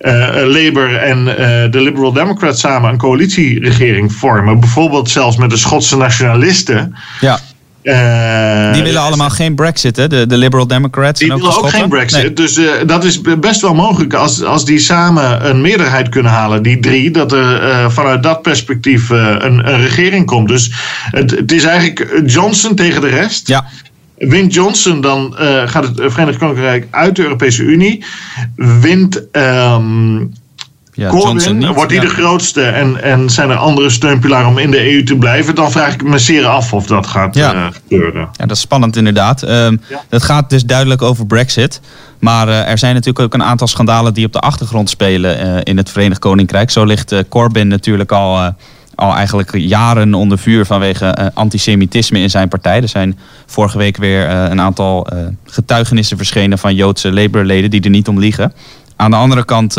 uh, 0.00 0.28
Labour 0.44 0.96
en 0.96 1.18
uh, 1.18 1.36
de 1.70 1.80
Liberal 1.80 2.12
Democrats 2.12 2.60
samen 2.60 2.90
een 2.90 2.98
coalitieregering 2.98 4.12
vormen. 4.12 4.60
Bijvoorbeeld 4.60 5.10
zelfs 5.10 5.36
met 5.36 5.50
de 5.50 5.56
Schotse 5.56 5.96
nationalisten. 5.96 6.94
Ja. 7.20 7.40
Uh, 7.82 8.72
die 8.72 8.82
willen 8.82 9.00
allemaal 9.00 9.30
geen 9.30 9.54
Brexit, 9.54 9.96
hè? 9.96 10.08
De, 10.08 10.26
de 10.26 10.36
Liberal 10.36 10.66
Democrats. 10.66 11.20
Die 11.20 11.28
en 11.28 11.34
ook 11.34 11.40
willen 11.40 11.56
ook 11.56 11.70
geen 11.70 11.88
Brexit. 11.88 12.22
Nee. 12.22 12.32
Dus 12.32 12.58
uh, 12.58 12.70
dat 12.86 13.04
is 13.04 13.20
best 13.38 13.60
wel 13.60 13.74
mogelijk 13.74 14.14
als, 14.14 14.42
als 14.42 14.64
die 14.64 14.78
samen 14.78 15.48
een 15.48 15.60
meerderheid 15.60 16.08
kunnen 16.08 16.32
halen, 16.32 16.62
die 16.62 16.80
drie, 16.80 17.10
dat 17.10 17.32
er 17.32 17.62
uh, 17.62 17.90
vanuit 17.90 18.22
dat 18.22 18.42
perspectief 18.42 19.08
een, 19.10 19.68
een 19.68 19.80
regering 19.80 20.26
komt. 20.26 20.48
Dus 20.48 20.72
het, 21.10 21.30
het 21.30 21.52
is 21.52 21.64
eigenlijk 21.64 22.22
Johnson 22.26 22.74
tegen 22.74 23.00
de 23.00 23.08
rest. 23.08 23.48
Ja. 23.48 23.66
Wint 24.18 24.54
Johnson, 24.54 25.00
dan 25.00 25.36
uh, 25.40 25.68
gaat 25.68 25.84
het 25.84 26.12
Verenigd 26.12 26.38
Koninkrijk 26.38 26.86
uit 26.90 27.16
de 27.16 27.22
Europese 27.22 27.62
Unie. 27.62 28.04
Wint 28.56 29.22
um, 29.32 30.32
ja, 30.92 31.08
Corbyn, 31.08 31.72
wordt 31.72 31.92
hij 31.92 32.02
ja. 32.02 32.08
de 32.08 32.14
grootste 32.14 32.62
en, 32.62 33.02
en 33.02 33.30
zijn 33.30 33.50
er 33.50 33.56
andere 33.56 33.90
steunpilaren 33.90 34.48
om 34.48 34.58
in 34.58 34.70
de 34.70 34.92
EU 34.92 35.02
te 35.02 35.16
blijven, 35.16 35.54
dan 35.54 35.70
vraag 35.70 35.94
ik 35.94 36.02
me 36.02 36.18
zeer 36.18 36.46
af 36.46 36.72
of 36.72 36.86
dat 36.86 37.06
gaat 37.06 37.34
ja. 37.34 37.54
uh, 37.54 37.66
gebeuren. 37.72 38.28
Ja, 38.32 38.46
dat 38.46 38.56
is 38.56 38.60
spannend 38.60 38.96
inderdaad. 38.96 39.48
Um. 39.48 39.80
Het 40.08 40.22
gaat 40.22 40.50
dus 40.50 40.64
duidelijk 40.64 41.02
over 41.02 41.26
Brexit. 41.26 41.80
Maar 42.18 42.48
uh, 42.48 42.68
er 42.68 42.78
zijn 42.78 42.94
natuurlijk 42.94 43.24
ook 43.24 43.34
een 43.34 43.46
aantal 43.46 43.66
schandalen 43.66 44.14
die 44.14 44.26
op 44.26 44.32
de 44.32 44.40
achtergrond 44.40 44.90
spelen 44.90 45.62
in 45.62 45.76
het 45.76 45.90
Verenigd 45.90 46.20
Koninkrijk. 46.20 46.70
Zo 46.70 46.84
ligt 46.84 47.14
Corbyn 47.28 47.68
natuurlijk 47.68 48.12
al 48.12 48.54
al 48.96 49.14
eigenlijk 49.14 49.58
jaren 49.58 50.14
onder 50.14 50.38
vuur 50.38 50.66
vanwege 50.66 51.16
uh, 51.18 51.26
antisemitisme 51.34 52.18
in 52.18 52.30
zijn 52.30 52.48
partij. 52.48 52.82
Er 52.82 52.88
zijn 52.88 53.18
vorige 53.46 53.78
week 53.78 53.96
weer 53.96 54.28
uh, 54.28 54.44
een 54.48 54.60
aantal 54.60 55.06
uh, 55.12 55.26
getuigenissen 55.44 56.16
verschenen 56.16 56.58
van 56.58 56.74
Joodse 56.74 57.12
Labour-leden 57.12 57.70
die 57.70 57.80
er 57.80 57.90
niet 57.90 58.08
om 58.08 58.18
liegen. 58.18 58.52
Aan 58.96 59.10
de 59.10 59.16
andere 59.16 59.44
kant 59.44 59.76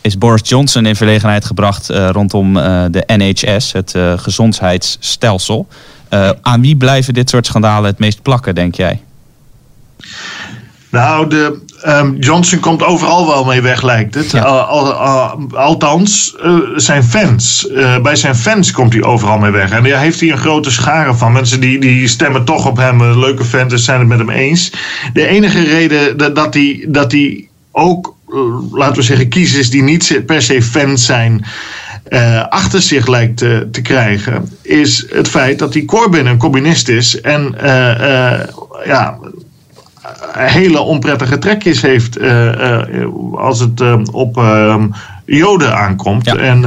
is 0.00 0.18
Boris 0.18 0.48
Johnson 0.48 0.86
in 0.86 0.96
verlegenheid 0.96 1.44
gebracht 1.44 1.88
rondom 1.88 2.54
de 2.90 3.02
NHS, 3.06 3.72
het 3.72 3.94
gezondheidsstelsel. 4.16 5.68
aan 6.42 6.60
wie 6.60 6.76
blijven 6.76 7.14
dit 7.14 7.30
soort 7.30 7.46
schandalen 7.46 7.90
het 7.90 7.98
meest 7.98 8.22
plakken, 8.22 8.54
denk 8.54 8.74
jij? 8.74 9.00
Nou, 10.90 11.28
de, 11.28 11.64
um, 11.86 12.16
Johnson 12.18 12.60
komt 12.60 12.82
overal 12.82 13.26
wel 13.26 13.44
mee 13.44 13.60
weg, 13.60 13.82
lijkt 13.82 14.14
het. 14.14 14.30
Ja. 14.30 14.40
Al, 14.40 14.60
al, 14.60 14.92
al, 14.92 15.46
althans, 15.52 16.36
uh, 16.44 16.58
zijn 16.76 17.04
fans. 17.04 17.68
Uh, 17.70 17.98
bij 18.00 18.16
zijn 18.16 18.34
fans 18.34 18.70
komt 18.70 18.92
hij 18.92 19.02
overal 19.02 19.38
mee 19.38 19.50
weg. 19.50 19.70
En 19.70 19.82
daar 19.82 20.00
heeft 20.00 20.20
hij 20.20 20.30
een 20.30 20.38
grote 20.38 20.70
schare 20.70 21.14
van. 21.14 21.32
Mensen 21.32 21.60
die, 21.60 21.80
die 21.80 22.08
stemmen 22.08 22.44
toch 22.44 22.66
op 22.66 22.76
hem. 22.76 23.00
Een 23.00 23.18
leuke 23.18 23.44
fans 23.44 23.70
dus 23.70 23.84
zijn 23.84 23.98
het 23.98 24.08
met 24.08 24.18
hem 24.18 24.30
eens. 24.30 24.72
De 25.12 25.26
enige 25.26 25.62
reden 25.62 26.16
dat, 26.16 26.34
dat, 26.34 26.54
hij, 26.54 26.84
dat 26.88 27.12
hij 27.12 27.48
ook, 27.72 28.14
uh, 28.28 28.38
laten 28.72 28.96
we 28.96 29.02
zeggen, 29.02 29.28
kiezers 29.28 29.70
die 29.70 29.82
niet 29.82 30.22
per 30.26 30.42
se 30.42 30.62
fans 30.62 31.06
zijn. 31.06 31.44
Uh, 32.08 32.48
achter 32.48 32.82
zich 32.82 33.06
lijkt 33.06 33.36
te, 33.36 33.68
te, 33.70 33.82
krijgen, 33.82 34.48
is 34.62 35.06
het 35.08 35.28
feit 35.28 35.58
dat 35.58 35.72
die 35.72 35.84
Corbyn 35.84 36.26
een 36.26 36.38
communist 36.38 36.88
is. 36.88 37.20
En 37.20 37.54
uh, 37.62 38.40
ja, 38.84 39.18
hele 40.32 40.80
onprettige 40.80 41.38
trekjes 41.38 41.82
heeft 41.82 42.18
uh, 42.18 42.44
uh, 42.44 43.06
als 43.34 43.60
het 43.60 43.80
uh, 43.80 43.98
op 44.12 44.42
Joden 45.24 45.76
aankomt. 45.76 46.24
Ja. 46.24 46.36
En 46.36 46.60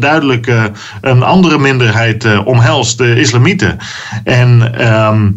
duidelijk 0.00 0.52
een 1.00 1.22
andere 1.22 1.58
minderheid 1.58 2.44
omhelst, 2.44 2.98
de 2.98 3.20
islamieten. 3.20 3.78
En. 4.24 4.82
Um, 5.06 5.36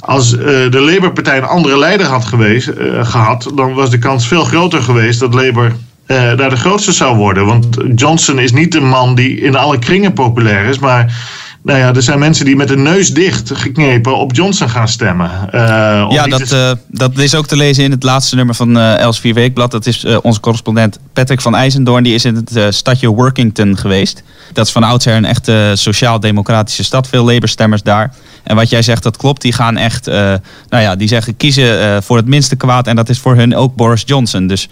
als 0.00 0.30
de 0.30 0.80
Labour-partij 0.92 1.36
een 1.36 1.44
andere 1.44 1.78
leider 1.78 2.06
had 2.06 2.24
geweest, 2.24 2.70
gehad, 3.02 3.50
dan 3.54 3.74
was 3.74 3.90
de 3.90 3.98
kans 3.98 4.26
veel 4.26 4.44
groter 4.44 4.82
geweest 4.82 5.20
dat 5.20 5.34
Labour 5.34 5.72
daar 6.06 6.50
de 6.50 6.56
grootste 6.56 6.92
zou 6.92 7.16
worden. 7.16 7.46
Want 7.46 7.76
Johnson 7.94 8.38
is 8.38 8.52
niet 8.52 8.74
een 8.74 8.88
man 8.88 9.14
die 9.14 9.40
in 9.40 9.56
alle 9.56 9.78
kringen 9.78 10.12
populair 10.12 10.64
is, 10.64 10.78
maar 10.78 11.14
nou 11.66 11.78
ja, 11.78 11.94
er 11.94 12.02
zijn 12.02 12.18
mensen 12.18 12.44
die 12.44 12.56
met 12.56 12.68
de 12.68 12.76
neus 12.76 13.14
dicht 13.14 13.50
geknepen 13.54 14.16
op 14.16 14.34
Johnson 14.34 14.68
gaan 14.68 14.88
stemmen. 14.88 15.30
Uh, 15.54 15.60
ja, 16.08 16.26
dat, 16.26 16.52
uh, 16.52 16.70
dat 16.86 17.18
is 17.18 17.34
ook 17.34 17.46
te 17.46 17.56
lezen 17.56 17.84
in 17.84 17.90
het 17.90 18.02
laatste 18.02 18.36
nummer 18.36 18.54
van 18.54 18.76
uh, 18.76 18.98
Els 18.98 19.20
4 19.20 19.34
Weekblad. 19.34 19.70
Dat 19.70 19.86
is 19.86 20.04
onze 20.22 20.40
correspondent 20.40 20.98
Patrick 21.12 21.40
van 21.40 21.54
IJzendoorn. 21.54 22.02
Die 22.02 22.14
is 22.14 22.24
in 22.24 22.34
het 22.34 22.74
stadje 22.74 23.08
Workington 23.08 23.76
geweest. 23.76 24.22
Dat 24.52 24.66
is 24.66 24.72
van 24.72 24.82
oudsher 24.82 25.14
een 25.14 25.24
echte 25.24 25.72
sociaal-democratische 25.74 26.84
stad. 26.84 27.08
Veel 27.08 27.24
Labour-stemmers 27.24 27.82
daar. 27.82 28.14
En 28.42 28.56
wat 28.56 28.70
jij 28.70 28.82
zegt, 28.82 29.02
dat 29.02 29.16
klopt. 29.16 29.42
Die 29.42 29.52
gaan 29.52 29.76
echt, 29.76 30.06
nou 30.06 30.40
ja, 30.68 30.96
die 30.96 31.08
zeggen 31.08 31.36
kiezen 31.36 32.02
voor 32.02 32.16
het 32.16 32.26
minste 32.26 32.56
kwaad. 32.56 32.86
En 32.86 32.96
dat 32.96 33.08
is 33.08 33.18
voor 33.18 33.36
hun 33.36 33.56
ook 33.56 33.76
Boris 33.76 34.02
Johnson. 34.06 34.46
Dus 34.46 34.68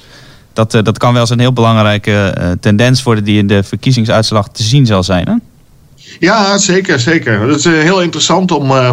dat, 0.52 0.70
dat 0.70 0.98
kan 0.98 1.12
wel 1.12 1.20
eens 1.20 1.30
een 1.30 1.38
heel 1.38 1.52
belangrijke 1.52 2.34
tendens 2.60 3.02
worden 3.02 3.24
die 3.24 3.38
in 3.38 3.46
de 3.46 3.62
verkiezingsuitslag 3.62 4.48
te 4.48 4.62
zien 4.62 4.86
zal 4.86 5.02
zijn. 5.02 5.28
Hè? 5.28 5.34
Ja, 6.18 6.58
zeker, 6.58 6.98
zeker. 6.98 7.40
Het 7.40 7.58
is 7.58 7.64
heel 7.64 8.02
interessant 8.02 8.52
om 8.52 8.70
uh, 8.70 8.90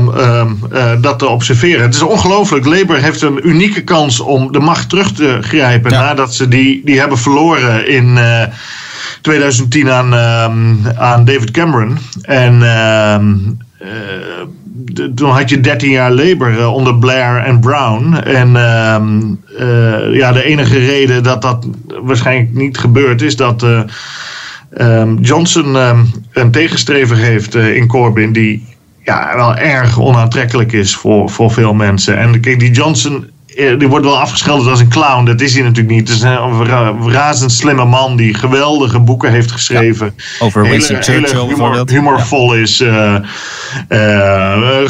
uh, 0.74 0.92
dat 1.02 1.20
te 1.20 1.28
observeren. 1.28 1.82
Het 1.82 1.94
is 1.94 2.02
ongelooflijk. 2.02 2.66
Labour 2.66 3.02
heeft 3.02 3.22
een 3.22 3.48
unieke 3.48 3.84
kans 3.84 4.20
om 4.20 4.52
de 4.52 4.60
macht 4.60 4.90
terug 4.90 5.12
te 5.12 5.38
grijpen 5.42 5.92
ja. 5.92 6.02
nadat 6.02 6.34
ze 6.36 6.48
die, 6.48 6.82
die 6.86 7.00
hebben 7.00 7.18
verloren 7.18 7.88
in 7.88 8.18
uh, 8.18 8.44
2010 9.22 9.90
aan, 9.92 10.16
aan 10.98 11.26
David 11.26 11.52
Cameron. 11.52 11.98
En 12.22 12.64
ehm, 12.64 13.36
toen 15.16 15.30
had 15.30 15.50
je 15.50 15.60
13 15.60 15.90
jaar 15.90 16.12
Labour 16.12 16.68
onder 16.68 16.98
Blair 16.98 17.38
en 17.38 17.60
Brown. 17.60 18.14
En 18.14 18.56
ehm, 18.56 19.20
ja, 20.14 20.32
de 20.32 20.44
enige 20.44 20.78
reden 20.78 21.24
dat 21.24 21.42
dat 21.42 21.68
waarschijnlijk 22.02 22.54
niet 22.54 22.78
gebeurd 22.78 23.22
is 23.22 23.36
dat 23.36 23.66
ehm, 24.74 25.18
Johnson 25.22 25.76
ehm, 25.76 26.06
een 26.34 26.52
tegenstrever 26.52 27.18
heeft 27.18 27.56
in 27.56 27.88
Corbyn 27.88 28.34
die 28.34 28.70
ja, 29.04 29.36
wel 29.36 29.56
erg 29.56 30.00
onaantrekkelijk 30.00 30.72
is 30.72 30.96
voor, 30.96 31.30
voor 31.30 31.52
veel 31.52 31.74
mensen. 31.74 32.18
En 32.18 32.40
kijk, 32.40 32.60
die 32.60 32.72
Johnson 32.72 33.26
eh, 33.26 33.31
die 33.56 33.88
wordt 33.88 34.06
wel 34.06 34.20
afgeschilderd 34.20 34.70
als 34.70 34.80
een 34.80 34.90
clown. 34.90 35.26
Dat 35.26 35.42
is 35.42 35.54
hij 35.54 35.64
natuurlijk 35.64 35.96
niet. 35.96 36.08
Het 36.08 36.18
is 36.18 36.24
een 36.24 37.12
razend 37.12 37.52
slimme 37.52 37.86
man 37.86 38.16
die 38.16 38.34
geweldige 38.34 39.00
boeken 39.00 39.32
heeft 39.32 39.52
geschreven. 39.52 40.16
over 40.40 40.62
Winston 40.62 41.04
Churchill 41.04 41.40
humor, 41.40 41.48
bijvoorbeeld. 41.48 41.90
Humorvol 41.90 42.56
is. 42.56 42.82
Uh, 42.82 43.16
uh, 43.90 44.88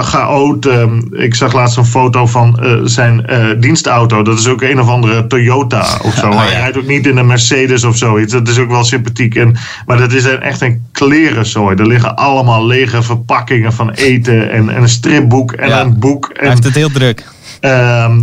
chaot. 0.00 0.66
Uh, 0.66 0.84
ik 1.10 1.34
zag 1.34 1.52
laatst 1.52 1.76
een 1.76 1.84
foto 1.84 2.26
van 2.26 2.60
zijn 2.84 3.26
dienstauto. 3.60 4.22
Dat 4.22 4.38
is 4.38 4.48
ook 4.48 4.62
een 4.62 4.80
of 4.80 4.88
andere 4.88 5.26
Toyota 5.26 5.98
of 6.02 6.14
zo. 6.14 6.30
Hij 6.30 6.48
rijdt 6.48 6.78
ook 6.78 6.86
niet 6.86 7.06
in 7.06 7.16
een 7.16 7.26
Mercedes 7.26 7.84
of 7.84 7.96
zoiets. 7.96 8.32
Dat 8.32 8.48
is 8.48 8.58
ook 8.58 8.70
wel 8.70 8.84
sympathiek. 8.84 9.34
En, 9.34 9.56
maar 9.86 9.98
dat 9.98 10.12
is 10.12 10.24
echt 10.24 10.60
een 10.60 10.82
klerenzooi. 10.92 11.76
Er 11.76 11.86
liggen 11.86 12.16
allemaal 12.16 12.66
lege 12.66 13.02
verpakkingen 13.02 13.72
van 13.72 13.90
eten. 13.90 14.50
En, 14.50 14.68
en 14.68 14.82
een 14.82 14.88
stripboek 14.88 15.52
en 15.52 15.80
een 15.80 15.98
boek. 15.98 16.28
En, 16.28 16.40
hij 16.40 16.48
heeft 16.48 16.64
het 16.64 16.74
heel 16.74 16.90
druk. 16.90 17.24
Ehm, 17.60 18.22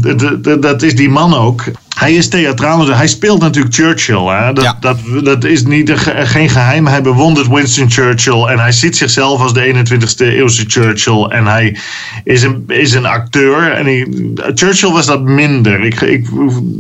dat 0.60 0.82
is 0.82 0.96
die 0.96 1.10
man 1.10 1.34
ook. 1.34 1.64
Hij 1.98 2.14
is 2.14 2.28
theatraal. 2.28 2.86
Dus 2.86 2.96
hij 2.96 3.08
speelt 3.08 3.42
natuurlijk 3.42 3.76
Churchill. 3.76 4.26
Hè? 4.26 4.54
Dat, 4.54 4.76
dat, 4.80 4.98
dat 5.24 5.44
is 5.44 5.64
niet, 5.64 5.92
geen 6.24 6.50
geheim. 6.50 6.88
Hij 6.88 7.02
bewondert 7.02 7.48
Winston 7.48 7.92
Churchill. 7.92 8.44
En 8.44 8.60
hij 8.60 8.72
ziet 8.72 8.98
zichzelf 8.98 9.42
als 9.42 9.54
de 9.54 9.86
21ste 9.86 10.26
eeuwse 10.26 10.64
Churchill. 10.68 11.24
En 11.24 11.46
hij 11.46 11.78
is 12.24 12.44
een, 12.44 12.64
is 12.68 12.94
een 12.94 13.06
acteur. 13.06 13.72
En 13.72 13.86
hij, 13.86 14.08
Churchill 14.54 14.92
was 14.92 15.06
dat 15.06 15.24
minder. 15.24 15.84
Ik, 15.84 16.02
ik, 16.02 16.28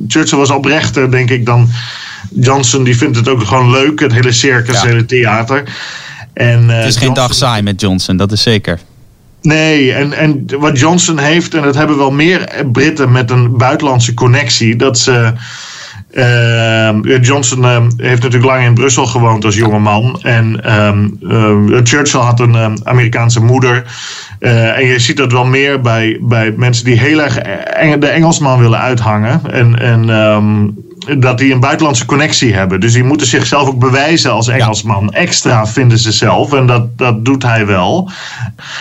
Churchill 0.08 0.38
was 0.38 0.50
oprechter, 0.50 1.12
denk 1.12 1.30
ik, 1.30 1.46
dan 1.46 1.70
Johnson. 2.36 2.84
Die 2.84 2.98
vindt 2.98 3.16
het 3.16 3.28
ook 3.28 3.44
gewoon 3.44 3.72
leuk. 3.72 4.00
Het 4.00 4.14
hele 4.14 4.32
circus, 4.32 4.82
het 4.82 4.90
hele 4.90 5.06
theater. 5.06 5.64
En, 6.34 6.70
het 6.70 6.88
is 6.88 6.96
geen 6.96 7.14
dag 7.14 7.34
saai 7.34 7.62
met 7.62 7.82
Johnson, 7.82 8.18
dat 8.18 8.32
is 8.32 8.42
zeker. 8.42 8.80
Nee, 9.48 9.94
en, 9.94 10.14
en 10.14 10.46
wat 10.60 10.80
Johnson 10.80 11.18
heeft, 11.18 11.54
en 11.54 11.62
dat 11.62 11.76
hebben 11.76 11.98
wel 11.98 12.12
meer 12.12 12.66
Britten 12.72 13.12
met 13.12 13.32
een 13.32 13.58
buitenlandse 13.58 14.14
connectie, 14.14 14.76
dat 14.76 15.00
ze. 15.00 15.34
Uh, 16.12 17.22
Johnson 17.22 17.64
uh, 17.64 17.78
heeft 17.98 18.24
natuurlijk 18.24 18.52
lang 18.52 18.66
in 18.66 18.74
Brussel 18.74 19.06
gewoond 19.06 19.46
als 19.46 19.56
jonge 19.56 19.80
man. 19.80 20.20
En 20.22 20.62
uh, 21.22 21.80
Churchill 21.84 22.20
had 22.20 22.40
een 22.40 22.56
ehm, 22.56 22.76
Amerikaanse 22.84 23.44
moeder. 23.44 23.84
Eh, 24.40 24.78
en 24.78 24.86
je 24.86 25.00
ziet 25.00 25.18
dat 25.18 25.32
wel 25.32 25.46
meer 25.46 25.82
bij, 25.82 26.18
bij 26.22 26.54
mensen 26.58 26.86
die 26.86 27.00
heel 27.00 27.22
erg 27.22 27.34
de 28.00 28.08
Engelsman 28.08 28.60
willen 28.60 28.80
uithangen. 28.80 29.42
En, 29.52 29.80
en 29.80 30.10
dat 31.20 31.38
die 31.38 31.54
een 31.54 31.60
buitenlandse 31.60 32.06
connectie 32.06 32.54
hebben. 32.54 32.80
Dus 32.80 32.94
die 32.94 33.04
moeten 33.04 33.28
zichzelf 33.28 33.68
ook 33.68 33.80
bewijzen 33.80 34.32
als 34.32 34.48
Engelsman. 34.48 35.14
Extra 35.14 35.68
vinden 35.68 35.98
ze 35.98 36.12
zelf 36.12 36.54
en 36.54 36.66
dat, 36.66 36.98
dat 36.98 37.26
doet 37.26 37.44
hij 37.44 37.66
wel. 37.66 38.12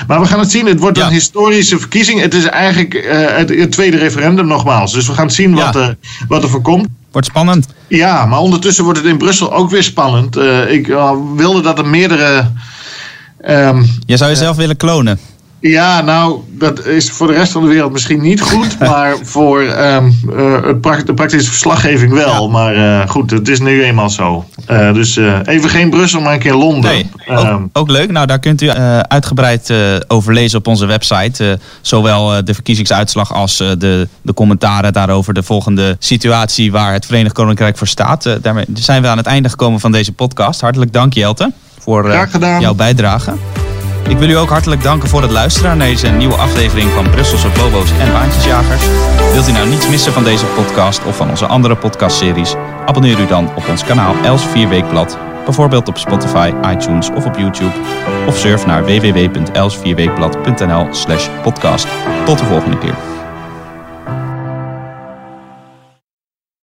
Maar 0.06 0.20
we 0.20 0.26
gaan 0.26 0.38
het 0.38 0.50
zien. 0.50 0.66
Het 0.66 0.80
wordt 0.80 0.98
een 0.98 1.08
historische 1.08 1.78
verkiezing. 1.78 2.20
Het 2.20 2.34
is 2.34 2.44
eigenlijk 2.44 2.94
uh, 2.94 3.36
het, 3.36 3.72
tweede 3.72 3.96
referendum 3.96 4.46
nogmaals. 4.46 4.92
Dus 4.92 5.06
we 5.06 5.12
gaan 5.12 5.30
zien 5.30 5.54
wat, 5.54 5.76
er, 5.76 5.96
wat 6.28 6.42
er 6.42 6.48
voor 6.48 6.62
komt. 6.62 6.86
Wordt 7.12 7.26
spannend. 7.26 7.68
Ja, 7.88 8.26
maar 8.26 8.38
ondertussen 8.38 8.84
wordt 8.84 8.98
het 8.98 9.08
in 9.08 9.18
Brussel 9.18 9.52
ook 9.52 9.70
weer 9.70 9.82
spannend. 9.82 10.36
Uh, 10.36 10.72
ik 10.72 10.88
uh, 10.88 11.12
wilde 11.36 11.60
dat 11.60 11.78
er 11.78 11.86
meerdere. 11.86 12.50
Um, 13.48 13.86
Je 14.06 14.16
zou 14.16 14.30
jezelf 14.30 14.56
willen 14.56 14.76
klonen. 14.76 15.18
Ja, 15.60 16.00
nou, 16.00 16.40
dat 16.48 16.84
is 16.84 17.10
voor 17.10 17.26
de 17.26 17.32
rest 17.32 17.52
van 17.52 17.62
de 17.62 17.68
wereld 17.68 17.92
misschien 17.92 18.20
niet 18.20 18.40
goed. 18.40 18.78
maar 18.90 19.16
voor 19.22 19.60
um, 19.60 20.18
uh, 20.32 20.62
het 20.62 21.06
de 21.06 21.14
praktische 21.14 21.48
verslaggeving 21.48 22.12
wel. 22.12 22.42
Ja. 22.42 22.48
Maar 22.48 22.76
uh, 22.76 23.08
goed, 23.08 23.30
het 23.30 23.48
is 23.48 23.60
nu 23.60 23.84
eenmaal 23.84 24.10
zo. 24.10 24.44
Uh, 24.70 24.94
dus 24.94 25.16
even 25.44 25.70
geen 25.70 25.90
Brussel, 25.90 26.20
maar 26.20 26.32
een 26.32 26.38
keer 26.38 26.54
Londen. 26.54 26.90
Nee, 26.90 27.10
ook, 27.26 27.44
um, 27.44 27.70
ook, 27.72 27.90
leuk. 27.90 28.10
Nou, 28.10 28.26
daar 28.26 28.38
kunt 28.38 28.62
u 28.62 28.70
uitgebreid 29.08 29.72
over 30.08 30.32
lezen 30.32 30.58
op 30.58 30.66
onze 30.66 30.86
website. 30.86 31.58
zowel 31.80 32.44
de 32.44 32.54
verkiezingsuitslag 32.54 33.34
als 33.34 33.56
de, 33.56 34.08
de 34.22 34.34
commentaren 34.34 34.92
daarover. 34.92 35.34
De 35.34 35.42
volgende 35.42 35.96
situatie 35.98 36.72
waar 36.72 36.92
het 36.92 37.06
Verenigd 37.06 37.34
Koninkrijk 37.34 37.78
voor 37.78 37.86
staat. 37.86 38.38
daarmee 38.42 38.64
zijn 38.74 39.02
we 39.02 39.08
aan 39.08 39.16
het 39.16 39.26
einde 39.26 39.48
gekomen 39.48 39.80
van 39.80 39.92
deze 39.92 40.12
podcast. 40.12 40.60
Hartelijk 40.60 40.92
dank, 40.92 41.14
Jelte, 41.14 41.52
voor 41.78 42.28
jouw 42.60 42.74
bijdrage. 42.74 43.34
Ik 44.08 44.18
wil 44.18 44.28
u 44.28 44.36
ook 44.36 44.48
hartelijk 44.48 44.82
danken 44.82 45.08
voor 45.08 45.22
het 45.22 45.30
luisteren 45.30 45.78
naar 45.78 45.86
deze 45.86 46.08
nieuwe 46.08 46.36
aflevering 46.36 46.90
van 46.90 47.10
Brusselse 47.10 47.48
Bobo's 47.48 47.90
en 47.90 48.12
Baantjesjagers. 48.12 48.82
Wilt 49.32 49.48
u 49.48 49.52
nou 49.52 49.68
niets 49.68 49.88
missen 49.88 50.12
van 50.12 50.24
deze 50.24 50.44
podcast 50.44 51.04
of 51.04 51.16
van 51.16 51.30
onze 51.30 51.46
andere 51.46 51.76
podcastseries? 51.76 52.54
Abonneer 52.86 53.20
u 53.20 53.26
dan 53.26 53.56
op 53.56 53.68
ons 53.68 53.84
kanaal 53.84 54.14
Els 54.24 54.42
4 54.42 54.68
Weekblad. 54.68 55.18
Bijvoorbeeld 55.44 55.88
op 55.88 55.98
Spotify, 55.98 56.52
iTunes 56.72 57.10
of 57.10 57.26
op 57.26 57.36
YouTube. 57.36 57.72
Of 58.26 58.36
surf 58.36 58.66
naar 58.66 58.84
www.els4weekblad.nl 58.84 60.86
slash 60.90 61.28
podcast. 61.42 61.86
Tot 62.24 62.38
de 62.38 62.44
volgende 62.44 62.78
keer. 62.78 63.15